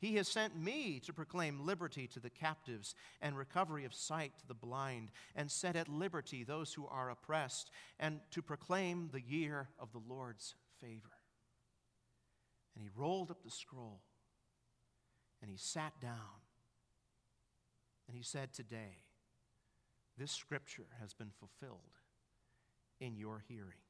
He 0.00 0.14
has 0.14 0.28
sent 0.28 0.56
me 0.56 1.00
to 1.00 1.12
proclaim 1.12 1.66
liberty 1.66 2.06
to 2.08 2.20
the 2.20 2.30
captives 2.30 2.94
and 3.20 3.36
recovery 3.36 3.84
of 3.84 3.94
sight 3.94 4.32
to 4.38 4.46
the 4.46 4.54
blind, 4.54 5.08
and 5.34 5.50
set 5.50 5.74
at 5.74 5.88
liberty 5.88 6.44
those 6.44 6.72
who 6.72 6.86
are 6.86 7.10
oppressed, 7.10 7.70
and 7.98 8.20
to 8.30 8.40
proclaim 8.40 9.08
the 9.12 9.20
year 9.20 9.68
of 9.80 9.90
the 9.90 10.02
Lord's 10.06 10.54
favor. 10.80 11.10
And 12.76 12.84
he 12.84 12.90
rolled 12.94 13.32
up 13.32 13.42
the 13.42 13.50
scroll 13.50 14.02
and 15.40 15.50
he 15.50 15.56
sat 15.56 16.00
down 16.00 16.42
and 18.08 18.16
he 18.16 18.22
said, 18.22 18.52
Today, 18.52 19.04
this 20.16 20.32
scripture 20.32 20.86
has 21.00 21.14
been 21.14 21.30
fulfilled 21.38 21.78
in 23.00 23.16
your 23.16 23.44
hearing. 23.46 23.84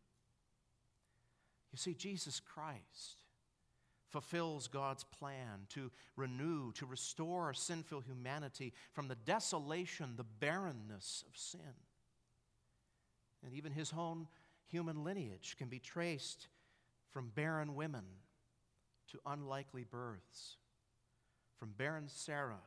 You 1.72 1.78
see, 1.78 1.94
Jesus 1.94 2.40
Christ 2.40 3.16
fulfills 4.08 4.68
God's 4.68 5.04
plan 5.04 5.66
to 5.70 5.90
renew, 6.16 6.72
to 6.72 6.86
restore 6.86 7.52
sinful 7.52 8.00
humanity 8.00 8.72
from 8.92 9.08
the 9.08 9.14
desolation, 9.14 10.14
the 10.16 10.24
barrenness 10.24 11.24
of 11.28 11.38
sin. 11.38 11.60
And 13.44 13.54
even 13.54 13.72
his 13.72 13.92
own 13.96 14.26
human 14.66 15.04
lineage 15.04 15.56
can 15.58 15.68
be 15.68 15.78
traced 15.78 16.48
from 17.10 17.30
barren 17.34 17.74
women 17.74 18.04
to 19.12 19.20
unlikely 19.26 19.84
births, 19.84 20.56
from 21.58 21.72
barren 21.76 22.08
Sarah 22.08 22.60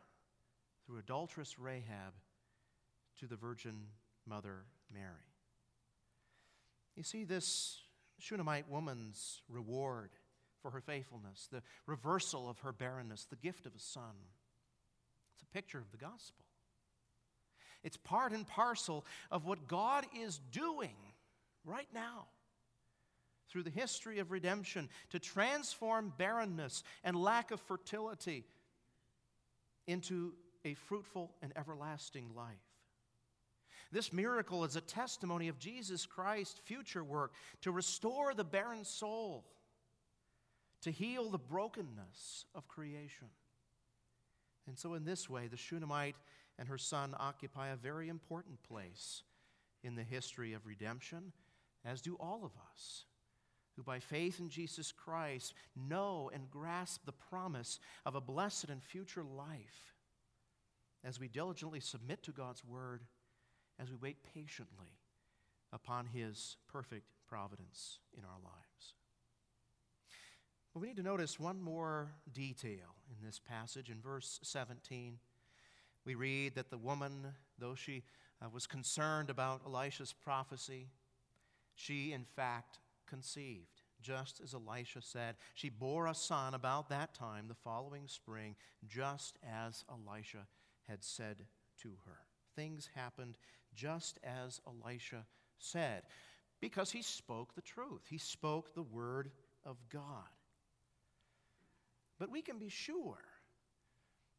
through 0.91 0.99
adulterous 0.99 1.57
Rahab 1.57 2.13
to 3.17 3.25
the 3.25 3.37
Virgin 3.37 3.83
Mother 4.27 4.65
Mary. 4.93 5.05
You 6.97 7.03
see, 7.03 7.23
this 7.23 7.77
Shunammite 8.19 8.69
woman's 8.69 9.41
reward 9.47 10.09
for 10.61 10.69
her 10.71 10.81
faithfulness, 10.81 11.47
the 11.49 11.63
reversal 11.87 12.49
of 12.49 12.59
her 12.59 12.73
barrenness, 12.73 13.25
the 13.25 13.37
gift 13.37 13.65
of 13.65 13.73
a 13.73 13.79
son. 13.79 14.11
It's 15.33 15.43
a 15.43 15.53
picture 15.53 15.77
of 15.77 15.91
the 15.91 15.97
gospel. 15.97 16.43
It's 17.85 17.97
part 17.97 18.33
and 18.33 18.45
parcel 18.45 19.05
of 19.31 19.45
what 19.45 19.69
God 19.69 20.05
is 20.19 20.41
doing 20.51 20.95
right 21.63 21.87
now 21.93 22.25
through 23.49 23.63
the 23.63 23.69
history 23.69 24.19
of 24.19 24.29
redemption 24.29 24.89
to 25.11 25.19
transform 25.19 26.11
barrenness 26.17 26.83
and 27.01 27.15
lack 27.15 27.51
of 27.51 27.61
fertility 27.61 28.43
into 29.87 30.33
a 30.65 30.73
fruitful 30.73 31.31
and 31.41 31.51
everlasting 31.55 32.29
life. 32.35 32.71
This 33.91 34.13
miracle 34.13 34.63
is 34.63 34.75
a 34.75 34.81
testimony 34.81 35.49
of 35.49 35.59
Jesus 35.59 36.05
Christ's 36.05 36.59
future 36.59 37.03
work 37.03 37.33
to 37.61 37.71
restore 37.71 38.33
the 38.33 38.43
barren 38.43 38.85
soul, 38.85 39.43
to 40.81 40.91
heal 40.91 41.29
the 41.29 41.37
brokenness 41.37 42.45
of 42.55 42.67
creation. 42.67 43.27
And 44.67 44.77
so, 44.77 44.93
in 44.93 45.03
this 45.03 45.29
way, 45.29 45.47
the 45.47 45.57
Shunammite 45.57 46.15
and 46.57 46.69
her 46.69 46.77
son 46.77 47.15
occupy 47.19 47.69
a 47.69 47.75
very 47.75 48.07
important 48.07 48.63
place 48.63 49.23
in 49.83 49.95
the 49.95 50.03
history 50.03 50.53
of 50.53 50.65
redemption, 50.65 51.33
as 51.83 52.01
do 52.01 52.15
all 52.19 52.45
of 52.45 52.51
us 52.71 53.05
who, 53.75 53.83
by 53.83 53.99
faith 53.99 54.39
in 54.39 54.49
Jesus 54.49 54.91
Christ, 54.91 55.53
know 55.75 56.29
and 56.33 56.49
grasp 56.51 57.05
the 57.05 57.11
promise 57.11 57.79
of 58.05 58.15
a 58.15 58.21
blessed 58.21 58.69
and 58.69 58.81
future 58.81 59.23
life 59.23 59.95
as 61.03 61.19
we 61.19 61.27
diligently 61.27 61.79
submit 61.79 62.23
to 62.23 62.31
God's 62.31 62.63
word, 62.63 63.03
as 63.79 63.89
we 63.89 63.97
wait 63.97 64.17
patiently 64.33 64.99
upon 65.73 66.07
His 66.07 66.57
perfect 66.71 67.05
providence 67.27 67.99
in 68.17 68.23
our 68.23 68.39
lives. 68.43 68.93
But 70.73 70.81
we 70.81 70.87
need 70.87 70.97
to 70.97 71.03
notice 71.03 71.39
one 71.39 71.61
more 71.61 72.11
detail 72.31 72.95
in 73.09 73.25
this 73.25 73.39
passage. 73.39 73.89
In 73.89 73.99
verse 74.01 74.39
17, 74.43 75.17
we 76.05 76.15
read 76.15 76.55
that 76.55 76.69
the 76.69 76.77
woman, 76.77 77.27
though 77.57 77.75
she 77.75 78.03
uh, 78.41 78.49
was 78.49 78.67
concerned 78.67 79.29
about 79.29 79.61
Elisha's 79.65 80.13
prophecy, 80.13 80.87
she 81.75 82.13
in 82.13 82.23
fact 82.23 82.79
conceived, 83.07 83.81
just 84.01 84.39
as 84.41 84.53
Elisha 84.53 85.01
said. 85.01 85.35
She 85.55 85.69
bore 85.69 86.07
a 86.07 86.15
son 86.15 86.53
about 86.53 86.89
that 86.89 87.13
time, 87.13 87.47
the 87.47 87.53
following 87.53 88.07
spring, 88.07 88.55
just 88.87 89.37
as 89.43 89.83
Elisha 89.89 90.47
had 90.87 91.03
said 91.03 91.45
to 91.81 91.89
her. 92.05 92.17
Things 92.55 92.89
happened 92.95 93.37
just 93.73 94.19
as 94.23 94.59
Elisha 94.67 95.25
said, 95.57 96.03
because 96.59 96.91
he 96.91 97.01
spoke 97.01 97.55
the 97.55 97.61
truth. 97.61 98.05
He 98.09 98.17
spoke 98.17 98.73
the 98.73 98.83
word 98.83 99.31
of 99.65 99.77
God. 99.89 100.27
But 102.19 102.31
we 102.31 102.41
can 102.41 102.59
be 102.59 102.69
sure 102.69 103.17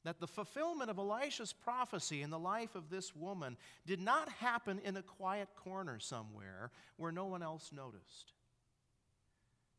that 0.04 0.20
the 0.20 0.26
fulfillment 0.26 0.90
of 0.90 0.98
Elisha's 0.98 1.52
prophecy 1.52 2.22
in 2.22 2.30
the 2.30 2.38
life 2.38 2.74
of 2.74 2.90
this 2.90 3.14
woman 3.14 3.56
did 3.86 4.00
not 4.00 4.28
happen 4.28 4.80
in 4.84 4.96
a 4.96 5.02
quiet 5.02 5.48
corner 5.56 5.98
somewhere 5.98 6.70
where 6.96 7.12
no 7.12 7.26
one 7.26 7.42
else 7.42 7.70
noticed. 7.72 8.32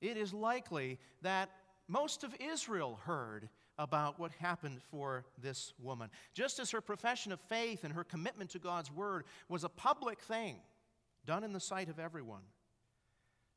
It 0.02 0.18
is 0.18 0.34
likely 0.34 1.00
that 1.22 1.50
most 1.88 2.24
of 2.24 2.36
Israel 2.40 3.00
heard 3.04 3.50
about 3.78 4.20
what 4.20 4.32
happened 4.34 4.82
for 4.92 5.26
this 5.42 5.74
woman. 5.80 6.10
Just 6.34 6.60
as 6.60 6.72
her 6.72 6.82
profession 6.82 7.32
of 7.32 7.40
faith 7.42 7.84
and 7.84 7.94
her 7.94 8.04
commitment 8.04 8.52
to 8.52 8.60
God's 8.60 8.92
word 8.92 9.24
was 9.50 9.64
a 9.64 9.70
public 9.70 10.20
thing 10.20 10.58
done 11.26 11.44
in 11.44 11.54
the 11.54 11.60
sight 11.60 11.90
of 11.90 12.00
everyone, 12.00 12.44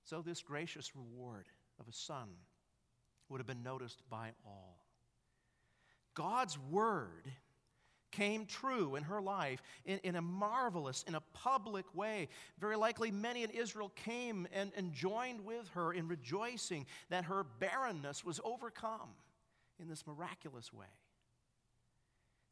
so 0.05 0.23
this 0.23 0.43
gracious 0.43 0.95
reward 0.95 1.47
of 1.81 1.89
a 1.89 1.93
son 1.93 2.29
would 3.29 3.39
have 3.39 3.47
been 3.47 3.63
noticed 3.63 4.03
by 4.09 4.31
all. 4.47 4.79
God's 6.15 6.59
word 6.71 7.31
came 8.13 8.47
true 8.47 8.97
in 8.97 9.03
her 9.03 9.21
life 9.21 9.63
in, 9.85 9.99
in 9.99 10.17
a 10.17 10.23
marvelous, 10.23 11.05
in 11.07 11.15
a 11.15 11.23
public 11.35 11.85
way. 11.95 12.29
Very 12.59 12.77
likely, 12.77 13.11
many 13.11 13.43
in 13.43 13.51
Israel 13.51 13.93
came 13.95 14.49
and, 14.53 14.73
and 14.77 14.93
joined 14.93 15.45
with 15.45 15.69
her 15.75 15.93
in 15.93 16.09
rejoicing 16.09 16.87
that 17.11 17.25
her 17.25 17.45
barrenness 17.59 18.25
was 18.25 18.41
overcome 18.43 19.11
in 19.81 19.89
this 19.89 20.07
miraculous 20.07 20.73
way. 20.73 20.87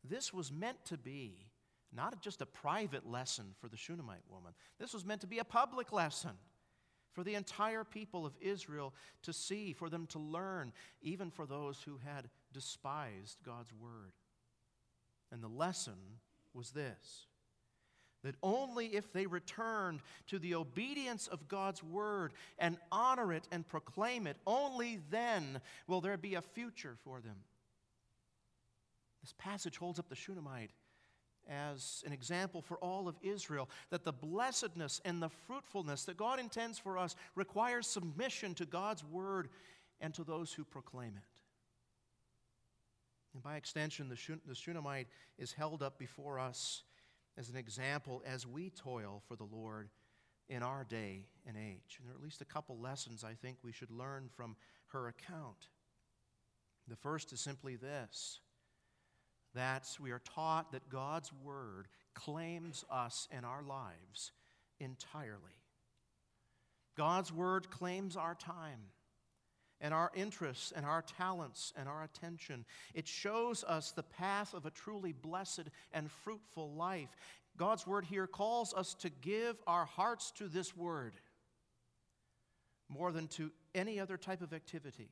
This 0.03 0.33
was 0.33 0.53
meant 0.53 0.85
to 0.87 0.99
be 0.99 1.47
not 1.93 2.21
just 2.21 2.43
a 2.43 2.47
private 2.47 3.09
lesson 3.09 3.55
for 3.61 3.69
the 3.69 3.77
Shunammite 3.77 4.29
woman, 4.29 4.53
this 4.79 4.93
was 4.93 5.05
meant 5.05 5.21
to 5.21 5.27
be 5.27 5.39
a 5.39 5.45
public 5.45 5.93
lesson 5.93 6.33
for 7.13 7.23
the 7.23 7.37
entire 7.37 7.85
people 7.85 8.27
of 8.27 8.37
Israel 8.41 8.93
to 9.23 9.33
see, 9.33 9.73
for 9.73 9.89
them 9.89 10.07
to 10.09 10.19
learn, 10.19 10.73
even 11.01 11.31
for 11.31 11.47
those 11.47 11.81
who 11.83 11.99
had 12.05 12.29
despised 12.53 13.39
God's 13.45 13.73
word. 13.73 14.13
And 15.31 15.43
the 15.43 15.49
lesson 15.49 15.95
was 16.53 16.73
this 16.73 17.27
that 18.25 18.35
only 18.43 18.87
if 18.87 19.13
they 19.13 19.27
returned 19.27 20.01
to 20.27 20.39
the 20.39 20.57
obedience 20.57 21.29
of 21.29 21.47
God's 21.47 21.83
word 21.83 22.33
and 22.59 22.77
honor 22.91 23.33
it 23.33 23.47
and 23.53 23.67
proclaim 23.67 24.27
it, 24.27 24.37
only 24.47 24.99
then 25.11 25.61
will 25.87 26.01
there 26.01 26.17
be 26.17 26.35
a 26.35 26.43
future 26.43 26.97
for 27.05 27.21
them. 27.21 27.37
This 29.23 29.35
passage 29.39 29.79
holds 29.79 29.99
up 29.99 30.09
the 30.09 30.17
Shunammite 30.17 30.73
as 31.49 32.03
an 32.07 32.13
example 32.13 32.63
for 32.63 32.79
all 32.79 33.07
of 33.07 33.17
Israel 33.23 33.69
that 33.91 34.05
the 34.05 34.13
blessedness 34.13 35.01
and 35.05 35.23
the 35.23 35.31
fruitfulness 35.47 36.05
that 36.05 36.17
God 36.17 36.41
intends 36.41 36.79
for 36.79 36.99
us 36.99 37.17
requires 37.35 37.87
submission 37.87 38.55
to 38.55 38.67
God's 38.67 39.05
word 39.05 39.49
and 40.01 40.13
to 40.15 40.25
those 40.25 40.53
who 40.53 40.65
proclaim 40.65 41.13
it. 41.17 41.41
And 43.35 43.43
by 43.43 43.57
extension, 43.57 44.09
the, 44.09 44.17
Shun- 44.17 44.41
the 44.47 44.55
Shunammite 44.55 45.09
is 45.39 45.53
held 45.53 45.83
up 45.83 45.99
before 45.99 46.39
us 46.39 46.83
as 47.37 47.49
an 47.49 47.57
example 47.57 48.23
as 48.27 48.47
we 48.47 48.71
toil 48.71 49.23
for 49.27 49.37
the 49.37 49.45
Lord 49.45 49.89
in 50.49 50.63
our 50.63 50.85
day 50.85 51.27
and 51.47 51.57
age. 51.57 51.99
And 51.99 52.07
there 52.07 52.15
are 52.15 52.19
at 52.19 52.23
least 52.23 52.41
a 52.41 52.47
couple 52.47 52.79
lessons 52.79 53.25
I 53.25 53.35
think 53.35 53.59
we 53.63 53.73
should 53.73 53.91
learn 53.91 54.29
from 54.35 54.57
her 54.89 55.09
account. 55.09 55.69
The 56.89 56.97
first 56.97 57.33
is 57.33 57.41
simply 57.41 57.77
this 57.77 58.41
that 59.55 59.87
we 60.01 60.11
are 60.11 60.21
taught 60.21 60.73
that 60.73 60.89
God's 60.89 61.33
Word 61.33 61.87
claims 62.13 62.85
us 62.91 63.29
and 63.31 63.47
our 63.47 63.63
lives 63.63 64.33
entirely. 64.81 65.63
God's 66.97 67.33
Word 67.33 67.71
claims 67.71 68.17
our 68.17 68.35
time 68.35 68.81
and 69.85 69.93
our 69.93 70.11
interests 70.15 70.73
and 70.75 70.87
our 70.87 71.03
talents 71.03 71.75
and 71.77 71.91
our 71.91 72.05
attention. 72.05 72.65
It 72.95 73.07
shows 73.07 73.63
us 73.65 73.91
the 73.91 74.03
path 74.03 74.55
of 74.55 74.65
a 74.65 74.71
truly 74.71 75.13
blessed 75.13 75.69
and 75.93 76.11
fruitful 76.11 76.73
life. 76.73 77.11
God's 77.59 77.87
word 77.87 78.07
here 78.07 78.27
calls 78.27 78.73
us 78.73 78.95
to 78.95 79.11
give 79.11 79.57
our 79.67 79.85
hearts 79.85 80.31
to 80.39 80.49
this 80.49 80.75
word 80.75 81.13
more 82.89 83.13
than 83.13 83.29
to 83.29 83.53
any 83.75 84.01
other 84.01 84.17
type 84.17 84.41
of 84.41 84.55
activity 84.55 85.11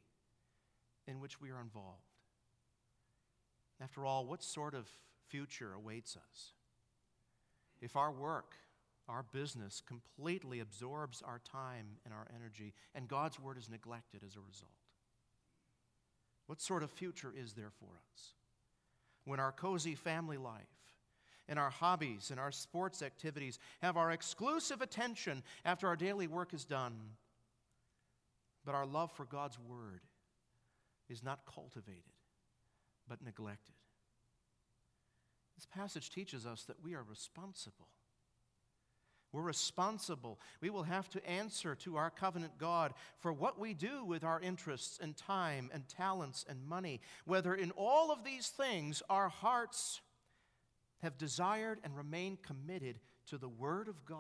in 1.06 1.20
which 1.20 1.38
we 1.38 1.50
are 1.50 1.61
involved. 1.61 2.08
After 3.78 4.06
all, 4.06 4.24
what 4.24 4.42
sort 4.42 4.74
of 4.74 4.88
future 5.28 5.74
awaits 5.74 6.16
us? 6.16 6.52
If 7.82 7.94
our 7.94 8.11
work, 8.11 8.54
our 9.08 9.24
business 9.32 9.82
completely 9.86 10.60
absorbs 10.60 11.22
our 11.22 11.40
time 11.40 11.86
and 12.04 12.14
our 12.14 12.26
energy, 12.34 12.72
and 12.94 13.08
God's 13.08 13.40
word 13.40 13.58
is 13.58 13.68
neglected 13.68 14.22
as 14.24 14.36
a 14.36 14.40
result. 14.40 14.70
What 16.46 16.60
sort 16.60 16.82
of 16.82 16.90
future 16.90 17.32
is 17.36 17.52
there 17.54 17.70
for 17.78 17.90
us? 18.12 18.34
When 19.24 19.40
our 19.40 19.52
cozy 19.52 19.94
family 19.94 20.36
life 20.36 20.66
and 21.48 21.58
our 21.58 21.70
hobbies 21.70 22.30
and 22.30 22.38
our 22.38 22.52
sports 22.52 23.02
activities 23.02 23.58
have 23.80 23.96
our 23.96 24.10
exclusive 24.10 24.82
attention 24.82 25.42
after 25.64 25.88
our 25.88 25.96
daily 25.96 26.26
work 26.26 26.54
is 26.54 26.64
done, 26.64 26.94
but 28.64 28.74
our 28.74 28.86
love 28.86 29.10
for 29.12 29.24
God's 29.24 29.58
word 29.58 30.00
is 31.08 31.22
not 31.22 31.40
cultivated, 31.52 32.02
but 33.08 33.22
neglected. 33.22 33.74
This 35.56 35.66
passage 35.66 36.10
teaches 36.10 36.46
us 36.46 36.64
that 36.64 36.82
we 36.82 36.94
are 36.94 37.02
responsible 37.02 37.88
We're 39.32 39.42
responsible. 39.42 40.38
We 40.60 40.68
will 40.68 40.82
have 40.82 41.08
to 41.10 41.26
answer 41.26 41.74
to 41.76 41.96
our 41.96 42.10
covenant 42.10 42.58
God 42.58 42.92
for 43.18 43.32
what 43.32 43.58
we 43.58 43.72
do 43.72 44.04
with 44.04 44.24
our 44.24 44.38
interests 44.40 44.98
and 45.00 45.16
time 45.16 45.70
and 45.72 45.88
talents 45.88 46.44
and 46.48 46.66
money, 46.66 47.00
whether 47.24 47.54
in 47.54 47.70
all 47.70 48.12
of 48.12 48.24
these 48.24 48.48
things 48.48 49.02
our 49.08 49.30
hearts 49.30 50.02
have 51.02 51.16
desired 51.16 51.80
and 51.82 51.96
remain 51.96 52.36
committed 52.42 52.98
to 53.28 53.38
the 53.38 53.48
Word 53.48 53.88
of 53.88 54.04
God 54.04 54.18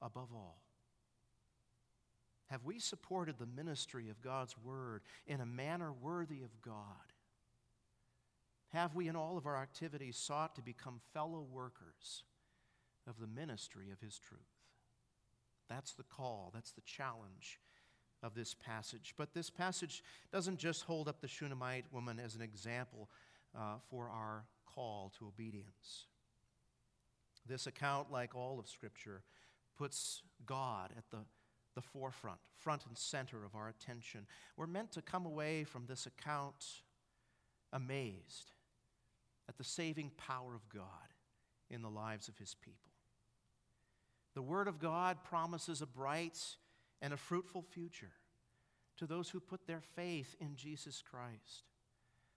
above 0.00 0.28
all. 0.34 0.62
Have 2.46 2.64
we 2.64 2.78
supported 2.78 3.38
the 3.38 3.46
ministry 3.46 4.08
of 4.08 4.22
God's 4.22 4.56
Word 4.64 5.02
in 5.26 5.42
a 5.42 5.46
manner 5.46 5.92
worthy 5.92 6.42
of 6.42 6.62
God? 6.62 7.12
Have 8.70 8.94
we, 8.94 9.08
in 9.08 9.16
all 9.16 9.36
of 9.36 9.46
our 9.46 9.56
activities, 9.56 10.16
sought 10.16 10.56
to 10.56 10.62
become 10.62 11.00
fellow 11.12 11.44
workers 11.52 12.24
of 13.06 13.18
the 13.18 13.26
ministry 13.26 13.90
of 13.90 14.00
His 14.00 14.18
truth? 14.18 14.40
That's 15.68 15.92
the 15.92 16.04
call, 16.04 16.50
that's 16.54 16.72
the 16.72 16.80
challenge 16.82 17.60
of 18.22 18.34
this 18.34 18.54
passage. 18.54 19.14
But 19.16 19.34
this 19.34 19.50
passage 19.50 20.02
doesn't 20.32 20.58
just 20.58 20.82
hold 20.84 21.08
up 21.08 21.20
the 21.20 21.28
Shunammite 21.28 21.86
woman 21.92 22.18
as 22.18 22.34
an 22.34 22.42
example 22.42 23.08
uh, 23.56 23.76
for 23.88 24.08
our 24.10 24.44
call 24.66 25.12
to 25.18 25.26
obedience. 25.26 26.06
This 27.46 27.66
account, 27.66 28.12
like 28.12 28.34
all 28.34 28.58
of 28.58 28.68
Scripture, 28.68 29.22
puts 29.76 30.22
God 30.44 30.90
at 30.96 31.04
the, 31.10 31.24
the 31.74 31.80
forefront, 31.80 32.38
front 32.58 32.84
and 32.86 32.96
center 32.96 33.44
of 33.44 33.54
our 33.54 33.68
attention. 33.68 34.26
We're 34.56 34.66
meant 34.66 34.92
to 34.92 35.02
come 35.02 35.24
away 35.24 35.64
from 35.64 35.86
this 35.86 36.06
account 36.06 36.64
amazed 37.72 38.52
at 39.48 39.56
the 39.56 39.64
saving 39.64 40.10
power 40.16 40.54
of 40.54 40.68
God 40.68 41.14
in 41.70 41.82
the 41.82 41.88
lives 41.88 42.28
of 42.28 42.36
His 42.36 42.54
people. 42.54 42.89
The 44.34 44.42
Word 44.42 44.68
of 44.68 44.78
God 44.78 45.18
promises 45.24 45.82
a 45.82 45.86
bright 45.86 46.38
and 47.02 47.12
a 47.12 47.18
fruitful 47.18 47.62
future 47.62 48.12
to 48.98 49.06
those 49.06 49.30
who 49.30 49.40
put 49.40 49.66
their 49.66 49.80
faith 49.80 50.36
in 50.40 50.56
Jesus 50.56 51.02
Christ, 51.02 51.64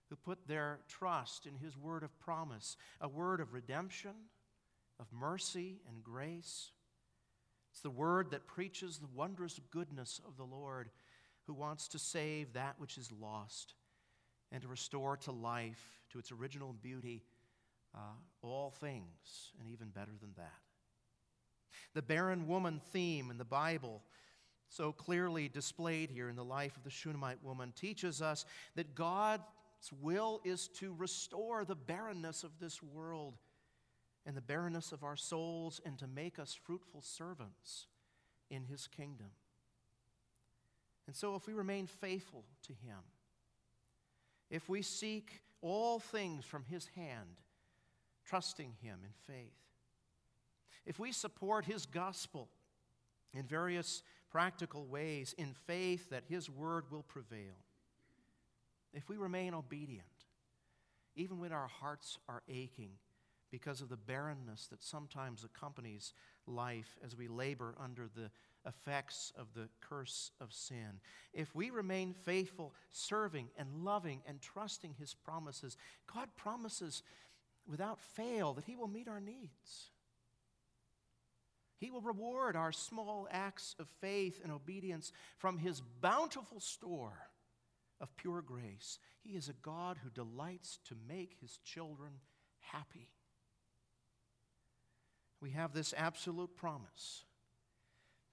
who 0.10 0.16
put 0.16 0.48
their 0.48 0.80
trust 0.88 1.46
in 1.46 1.56
His 1.56 1.78
word 1.78 2.04
of 2.04 2.18
promise, 2.20 2.78
a 3.02 3.08
word 3.08 3.40
of 3.40 3.54
redemption, 3.54 4.14
of 5.00 5.08
mercy 5.12 5.82
and 5.90 6.04
grace 6.04 6.72
it's 7.74 7.82
the 7.82 7.90
word 7.90 8.30
that 8.32 8.46
preaches 8.46 9.00
the 9.00 9.08
wondrous 9.16 9.60
goodness 9.72 10.22
of 10.28 10.38
the 10.38 10.44
Lord 10.44 10.92
who 11.48 11.56
wants 11.56 11.88
to 11.90 12.00
save 12.00 12.54
that 12.54 12.76
which 12.78 13.00
is 13.00 13.12
lost 13.12 13.74
and 14.52 14.62
to 14.62 14.68
restore 14.68 15.18
to 15.18 15.32
life, 15.32 15.84
to 16.12 16.20
its 16.20 16.32
original 16.32 16.72
beauty, 16.72 17.24
uh, 17.96 18.14
all 18.44 18.70
things, 18.70 19.54
and 19.60 19.68
even 19.68 19.90
better 19.90 20.12
than 20.22 20.34
that. 20.38 20.73
The 21.94 22.02
barren 22.02 22.48
woman 22.48 22.82
theme 22.92 23.30
in 23.32 23.38
the 23.38 23.46
Bible, 23.46 24.02
so 24.70 24.92
clearly 24.92 25.48
displayed 25.48 26.10
here 26.10 26.30
in 26.30 26.36
the 26.36 26.44
life 26.44 26.76
of 26.78 26.84
the 26.84 26.90
Shunammite 26.90 27.44
woman, 27.44 27.74
teaches 27.76 28.22
us 28.22 28.46
that 28.76 28.96
God's 28.96 29.42
will 30.02 30.42
is 30.44 30.68
to 30.80 30.94
restore 30.98 31.66
the 31.66 31.76
barrenness 31.76 32.44
of 32.44 32.60
this 32.60 32.82
world 32.82 33.36
and 34.26 34.36
the 34.36 34.42
barrenness 34.42 34.92
of 34.92 35.04
our 35.04 35.18
souls 35.18 35.82
and 35.86 35.98
to 36.00 36.08
make 36.08 36.40
us 36.40 36.54
fruitful 36.54 37.02
servants 37.02 37.88
in 38.50 38.64
His 38.64 38.88
kingdom. 38.88 39.32
And 41.08 41.16
so, 41.16 41.36
if 41.36 41.48
we 41.48 41.54
remain 41.54 41.88
faithful 41.88 42.46
to 42.68 42.74
Him, 42.74 43.00
if 44.50 44.70
we 44.70 44.82
seek 44.82 45.42
all 45.62 46.00
things 46.00 46.46
from 46.46 46.64
His 46.66 46.88
hand, 46.96 47.42
trusting 48.26 48.74
Him 48.82 49.00
in 49.04 49.12
faith, 49.34 49.63
if 50.86 51.00
we 51.00 51.12
support 51.12 51.66
His 51.66 51.86
gospel 51.86 52.50
in 53.34 53.46
various 53.46 54.04
practical 54.32 54.86
ways 54.86 55.34
in 55.38 55.54
faith 55.68 56.10
that 56.10 56.24
His 56.28 56.50
word 56.50 56.86
will 56.92 57.04
prevail, 57.04 57.56
if 58.94 59.10
we 59.10 59.18
remain 59.18 59.54
obedient, 59.54 60.06
even 61.16 61.40
when 61.40 61.52
our 61.52 61.68
hearts 61.68 62.18
are 62.28 62.44
aching 62.48 62.92
because 63.52 63.82
of 63.82 63.90
the 63.90 63.98
barrenness 63.98 64.66
that 64.68 64.82
sometimes 64.82 65.44
accompanies 65.44 66.14
life 66.48 66.98
as 67.06 67.16
we 67.16 67.28
labor 67.28 67.76
under 67.80 68.08
the 68.16 68.32
effects 68.66 69.32
of 69.38 69.54
the 69.54 69.70
curse 69.80 70.32
of 70.42 70.52
sin. 70.52 71.00
If 71.34 71.54
we 71.54 71.70
remain 71.70 72.14
faithful, 72.14 72.74
serving 72.92 73.50
and 73.58 73.84
loving 73.84 74.22
and 74.26 74.42
trusting 74.42 74.96
His 74.98 75.14
promises, 75.14 75.78
God 76.12 76.30
promises 76.36 77.04
without 77.68 78.00
fail 78.00 78.54
that 78.54 78.66
He 78.66 78.76
will 78.76 78.88
meet 78.88 79.08
our 79.08 79.22
needs. 79.22 79.92
He 81.84 81.92
will 81.92 82.02
reward 82.02 82.56
our 82.56 82.72
small 82.72 83.28
acts 83.30 83.76
of 83.78 83.88
faith 84.00 84.40
and 84.42 84.52
obedience 84.52 85.12
from 85.38 85.58
His 85.58 85.82
bountiful 86.02 86.60
store 86.60 87.18
of 88.00 88.16
pure 88.16 88.42
grace. 88.42 89.00
He 89.22 89.32
is 89.32 89.50
a 89.50 89.54
God 89.62 89.98
who 90.04 90.10
delights 90.10 90.80
to 90.88 90.96
make 91.08 91.36
His 91.42 91.58
children 91.64 92.12
happy 92.60 93.10
we 95.44 95.50
have 95.50 95.74
this 95.74 95.94
absolute 95.98 96.56
promise 96.56 97.26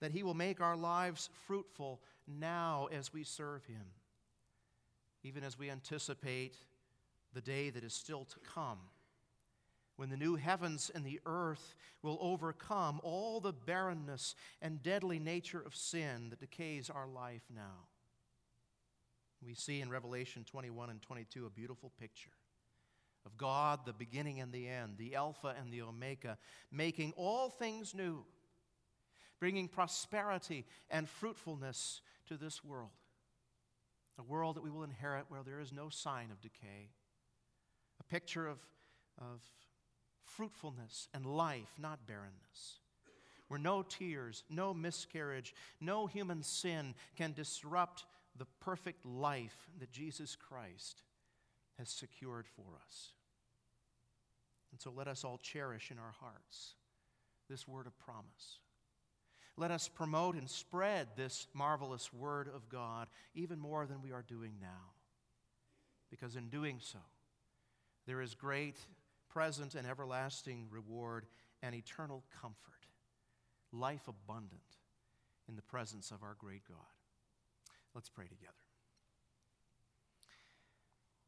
that 0.01 0.13
He 0.13 0.23
will 0.23 0.33
make 0.33 0.61
our 0.61 0.77
lives 0.77 1.29
fruitful 1.47 2.01
now 2.29 2.89
as 2.93 3.13
we 3.13 3.25
serve 3.25 3.67
Him, 3.67 3.85
even 5.25 5.43
as 5.43 5.59
we 5.59 5.69
anticipate 5.69 6.55
the 7.35 7.41
day 7.41 7.69
that 7.71 7.83
is 7.83 7.93
still 7.93 8.25
to 8.27 8.39
come, 8.39 8.79
when 10.01 10.09
the 10.09 10.17
new 10.17 10.35
heavens 10.35 10.91
and 10.95 11.05
the 11.05 11.21
earth 11.27 11.75
will 12.03 12.17
overcome 12.23 13.03
all 13.03 13.39
the 13.39 13.53
barrenness 13.53 14.35
and 14.63 14.83
deadly 14.83 15.19
nature 15.19 15.61
of 15.61 15.77
sin 15.77 16.31
that 16.31 16.41
decays 16.41 16.89
our 16.89 17.07
life 17.07 17.43
now. 17.55 17.85
We 19.45 19.53
see 19.53 19.83
in 19.83 19.91
Revelation 19.91 20.47
21 20.51 20.89
and 20.89 21.03
22 21.03 21.45
a 21.45 21.51
beautiful 21.51 21.93
picture 22.01 22.31
of 23.27 23.37
God, 23.37 23.81
the 23.85 23.93
beginning 23.93 24.41
and 24.41 24.51
the 24.51 24.67
end, 24.67 24.95
the 24.97 25.17
Alpha 25.17 25.55
and 25.61 25.71
the 25.71 25.83
Omega, 25.83 26.39
making 26.73 27.13
all 27.15 27.51
things 27.51 27.95
new, 27.95 28.25
bringing 29.39 29.69
prosperity 29.69 30.65
and 30.89 31.11
fruitfulness 31.11 32.01
to 32.27 32.39
this 32.39 32.65
world. 32.65 32.89
A 34.19 34.23
world 34.23 34.57
that 34.57 34.63
we 34.63 34.71
will 34.71 34.83
inherit 34.83 35.27
where 35.29 35.43
there 35.43 35.61
is 35.61 35.75
no 35.75 35.91
sign 35.91 36.31
of 36.31 36.41
decay. 36.41 36.89
A 38.01 38.05
picture 38.05 38.47
of, 38.47 38.61
of 39.21 39.43
fruitfulness 40.37 41.09
and 41.15 41.25
life, 41.27 41.73
not 41.79 42.07
barrenness. 42.07 42.79
Where 43.49 43.61
no 43.61 43.83
tears, 43.83 44.45
no 44.49 44.73
miscarriage, 44.73 45.55
no 45.81 46.07
human 46.07 46.43
sin 46.43 46.95
can 47.17 47.33
disrupt 47.33 48.05
the 48.37 48.47
perfect 48.61 49.05
life 49.05 49.69
that 49.81 49.91
Jesus 49.91 50.37
Christ 50.37 51.03
has 51.79 51.89
secured 51.89 52.47
for 52.47 52.79
us. 52.87 53.13
And 54.71 54.81
so 54.81 54.93
let 54.95 55.09
us 55.09 55.25
all 55.25 55.39
cherish 55.39 55.91
in 55.91 55.99
our 55.99 56.15
hearts 56.21 56.75
this 57.49 57.67
word 57.67 57.87
of 57.87 57.99
promise. 57.99 58.61
Let 59.57 59.73
us 59.73 59.89
promote 59.89 60.37
and 60.37 60.49
spread 60.49 61.09
this 61.17 61.49
marvelous 61.53 62.13
word 62.13 62.49
of 62.55 62.69
God 62.69 63.09
even 63.35 63.59
more 63.59 63.87
than 63.87 64.01
we 64.01 64.13
are 64.13 64.25
doing 64.27 64.53
now. 64.61 64.93
Because 66.11 66.37
in 66.37 66.49
doing 66.49 66.79
so, 66.81 67.01
there 68.07 68.21
is 68.23 68.35
great 68.35 68.77
present 69.31 69.75
and 69.75 69.87
everlasting 69.87 70.67
reward 70.71 71.27
and 71.63 71.75
eternal 71.75 72.25
comfort, 72.41 72.87
life 73.73 74.09
abundant 74.09 74.61
in 75.49 75.57
the 75.57 75.63
presence 75.63 76.11
of 76.11 76.23
our 76.23 76.37
great 76.39 76.63
God. 76.69 76.77
Let's 77.95 78.09
pray 78.09 78.27
together. 78.27 78.53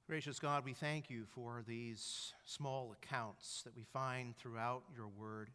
Gracious 0.09 0.39
God, 0.39 0.65
we 0.65 0.75
thank 0.75 1.09
you 1.11 1.25
for 1.35 1.63
these 1.67 2.35
small 2.45 2.93
accounts 2.93 3.63
that 3.63 3.77
we 3.77 3.85
find 3.85 4.37
throughout 4.37 4.83
your 4.95 5.09
word. 5.09 5.51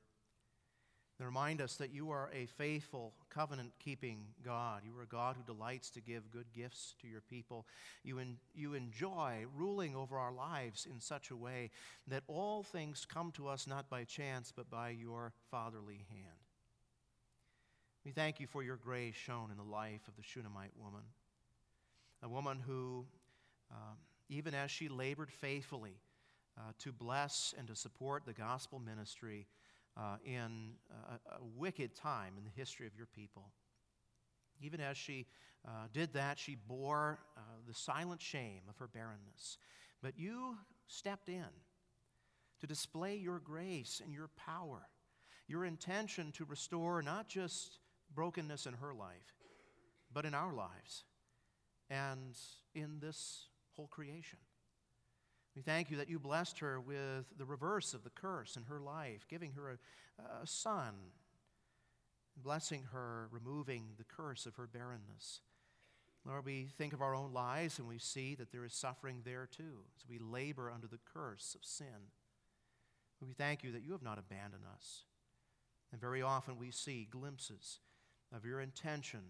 They 1.19 1.25
remind 1.25 1.61
us 1.61 1.77
that 1.77 1.91
you 1.91 2.11
are 2.11 2.29
a 2.31 2.45
faithful, 2.45 3.13
covenant 3.29 3.71
keeping 3.79 4.25
God. 4.45 4.83
You 4.85 4.97
are 4.99 5.03
a 5.03 5.07
God 5.07 5.35
who 5.35 5.51
delights 5.51 5.89
to 5.91 6.01
give 6.01 6.31
good 6.31 6.45
gifts 6.53 6.93
to 7.01 7.07
your 7.07 7.21
people. 7.21 7.65
You, 8.03 8.19
en- 8.19 8.37
you 8.53 8.75
enjoy 8.75 9.45
ruling 9.55 9.95
over 9.95 10.17
our 10.17 10.31
lives 10.31 10.87
in 10.89 10.99
such 10.99 11.31
a 11.31 11.35
way 11.35 11.71
that 12.07 12.23
all 12.27 12.61
things 12.61 13.07
come 13.11 13.31
to 13.31 13.47
us 13.47 13.65
not 13.65 13.89
by 13.89 14.03
chance, 14.03 14.53
but 14.55 14.69
by 14.69 14.89
your 14.89 15.33
fatherly 15.49 16.05
hand. 16.11 16.37
We 18.05 18.11
thank 18.11 18.39
you 18.39 18.45
for 18.45 18.61
your 18.61 18.77
grace 18.77 19.15
shown 19.15 19.49
in 19.49 19.57
the 19.57 19.63
life 19.63 20.07
of 20.07 20.15
the 20.15 20.23
Shunammite 20.23 20.77
woman, 20.79 21.03
a 22.21 22.29
woman 22.29 22.59
who. 22.65 23.05
Um, 23.69 23.97
even 24.29 24.53
as 24.53 24.71
she 24.71 24.89
labored 24.89 25.31
faithfully 25.31 25.99
uh, 26.57 26.71
to 26.79 26.91
bless 26.91 27.53
and 27.57 27.67
to 27.67 27.75
support 27.75 28.25
the 28.25 28.33
gospel 28.33 28.79
ministry 28.79 29.47
uh, 29.97 30.17
in 30.23 30.71
a, 31.09 31.35
a, 31.35 31.39
wicked 31.55 31.95
time 31.95 32.33
in 32.37 32.43
the 32.43 32.51
history 32.55 32.85
of 32.85 32.95
your 32.95 33.07
people. 33.07 33.51
Even 34.61 34.79
as 34.79 34.97
she 34.97 35.25
uh, 35.67 35.87
did 35.91 36.13
that, 36.13 36.37
she 36.37 36.55
bore 36.67 37.19
uh, 37.35 37.41
the 37.67 37.73
silent 37.73 38.21
shame 38.21 38.61
of 38.69 38.77
her 38.77 38.87
barrenness. 38.87 39.57
But 40.01 40.13
you 40.17 40.57
stepped 40.87 41.29
in 41.29 41.45
to 42.59 42.67
display 42.67 43.15
your 43.15 43.39
grace 43.39 44.01
and 44.03 44.13
your 44.13 44.29
power. 44.35 44.87
your 45.49 45.63
intention 45.63 46.31
to 46.33 46.43
restore 46.43 47.01
not 47.01 47.29
just 47.29 47.79
brokenness 48.13 48.65
in 48.65 48.73
her 48.73 48.93
life, 48.93 49.33
but 50.13 50.25
in 50.25 50.33
our 50.33 50.53
lives 50.53 51.05
and 51.89 52.35
in 52.75 52.99
this 52.99 53.47
whole 53.71 53.87
creation. 53.87 54.39
We 55.57 55.63
thank 55.63 55.89
you 55.89 55.97
that 55.97 56.07
you 56.07 56.19
blessed 56.19 56.59
her 56.59 56.79
with 56.79 57.25
the 57.35 57.43
reverse 57.43 57.95
of 57.95 58.03
the 58.03 58.11
curse 58.11 58.57
in 58.57 58.63
her 58.65 58.79
life, 58.79 59.25
giving 59.27 59.53
her 59.53 59.71
a, 59.71 60.43
a 60.43 60.45
son, 60.45 60.93
blessing 62.43 62.83
her, 62.91 63.27
removing 63.31 63.85
the 63.97 64.03
curse 64.03 64.45
of 64.45 64.53
her 64.57 64.67
barrenness. 64.67 65.41
Lord, 66.23 66.45
we 66.45 66.67
think 66.77 66.93
of 66.93 67.01
our 67.01 67.15
own 67.15 67.33
lives 67.33 67.79
and 67.79 67.87
we 67.87 67.97
see 67.97 68.35
that 68.35 68.51
there 68.51 68.65
is 68.65 68.73
suffering 68.75 69.23
there 69.25 69.47
too 69.47 69.79
as 69.95 70.07
we 70.07 70.19
labor 70.19 70.69
under 70.69 70.85
the 70.85 70.99
curse 71.11 71.55
of 71.55 71.65
sin. 71.65 72.11
We 73.19 73.33
thank 73.33 73.63
you 73.63 73.71
that 73.71 73.81
you 73.83 73.93
have 73.93 74.03
not 74.03 74.19
abandoned 74.19 74.65
us. 74.71 75.05
And 75.91 75.99
very 75.99 76.21
often 76.21 76.59
we 76.59 76.69
see 76.69 77.07
glimpses 77.09 77.79
of 78.31 78.45
your 78.45 78.61
intention 78.61 79.21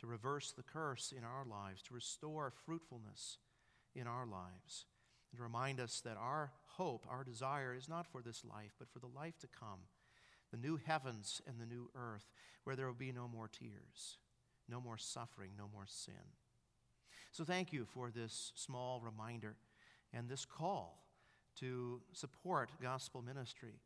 to 0.00 0.08
reverse 0.08 0.50
the 0.50 0.64
curse 0.64 1.14
in 1.16 1.22
our 1.22 1.44
lives, 1.44 1.82
to 1.82 1.94
restore 1.94 2.52
fruitfulness 2.66 3.38
in 3.94 4.08
our 4.08 4.26
lives, 4.26 4.86
and 5.32 5.40
remind 5.40 5.80
us 5.80 6.00
that 6.04 6.16
our 6.16 6.52
hope, 6.76 7.06
our 7.08 7.24
desire 7.24 7.74
is 7.74 7.88
not 7.88 8.06
for 8.06 8.22
this 8.22 8.44
life, 8.44 8.72
but 8.78 8.88
for 8.88 8.98
the 8.98 9.06
life 9.06 9.38
to 9.40 9.48
come, 9.48 9.80
the 10.50 10.56
new 10.56 10.78
heavens 10.82 11.42
and 11.46 11.60
the 11.60 11.66
new 11.66 11.90
earth, 11.94 12.30
where 12.64 12.76
there 12.76 12.86
will 12.86 12.94
be 12.94 13.12
no 13.12 13.28
more 13.28 13.48
tears, 13.48 14.18
no 14.68 14.80
more 14.80 14.96
suffering, 14.98 15.50
no 15.56 15.68
more 15.72 15.86
sin. 15.86 16.14
So 17.32 17.44
thank 17.44 17.72
you 17.72 17.84
for 17.84 18.10
this 18.10 18.52
small 18.54 19.00
reminder 19.04 19.56
and 20.12 20.28
this 20.28 20.44
call 20.44 21.04
to 21.60 22.00
support 22.12 22.70
gospel 22.80 23.22
ministry, 23.22 23.80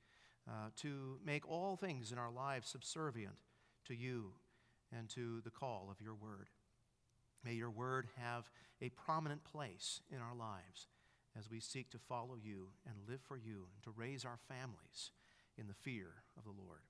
uh, 0.48 0.68
to 0.76 1.18
make 1.24 1.48
all 1.48 1.76
things 1.76 2.12
in 2.12 2.18
our 2.18 2.30
lives 2.30 2.68
subservient 2.68 3.34
to 3.86 3.94
you 3.94 4.32
and 4.96 5.08
to 5.10 5.40
the 5.42 5.50
call 5.50 5.88
of 5.90 6.00
your 6.00 6.14
word. 6.14 6.48
May 7.44 7.54
your 7.54 7.70
word 7.70 8.06
have 8.16 8.50
a 8.80 8.90
prominent 8.90 9.42
place 9.44 10.00
in 10.10 10.18
our 10.18 10.34
lives 10.36 10.86
as 11.38 11.50
we 11.50 11.60
seek 11.60 11.90
to 11.90 11.98
follow 11.98 12.36
you 12.42 12.68
and 12.86 13.08
live 13.08 13.20
for 13.22 13.36
you 13.36 13.66
and 13.74 13.82
to 13.84 13.90
raise 13.90 14.24
our 14.24 14.38
families 14.48 15.10
in 15.58 15.66
the 15.66 15.74
fear 15.74 16.22
of 16.36 16.44
the 16.44 16.50
Lord. 16.50 16.80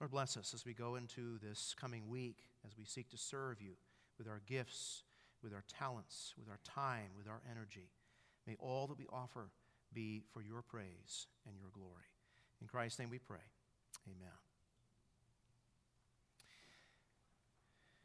Lord, 0.00 0.10
bless 0.10 0.36
us 0.36 0.52
as 0.54 0.64
we 0.64 0.74
go 0.74 0.96
into 0.96 1.38
this 1.38 1.74
coming 1.78 2.08
week, 2.08 2.44
as 2.66 2.76
we 2.76 2.84
seek 2.84 3.08
to 3.10 3.18
serve 3.18 3.62
you 3.62 3.72
with 4.18 4.28
our 4.28 4.42
gifts, 4.46 5.04
with 5.42 5.52
our 5.52 5.64
talents, 5.68 6.34
with 6.38 6.48
our 6.48 6.60
time, 6.64 7.10
with 7.16 7.28
our 7.28 7.40
energy. 7.50 7.90
May 8.46 8.56
all 8.58 8.86
that 8.88 8.98
we 8.98 9.06
offer 9.12 9.50
be 9.92 10.22
for 10.32 10.42
your 10.42 10.62
praise 10.62 11.26
and 11.46 11.56
your 11.58 11.70
glory. 11.72 12.10
In 12.60 12.66
Christ's 12.66 12.98
name 12.98 13.10
we 13.10 13.18
pray. 13.18 13.38
Amen. 14.06 14.45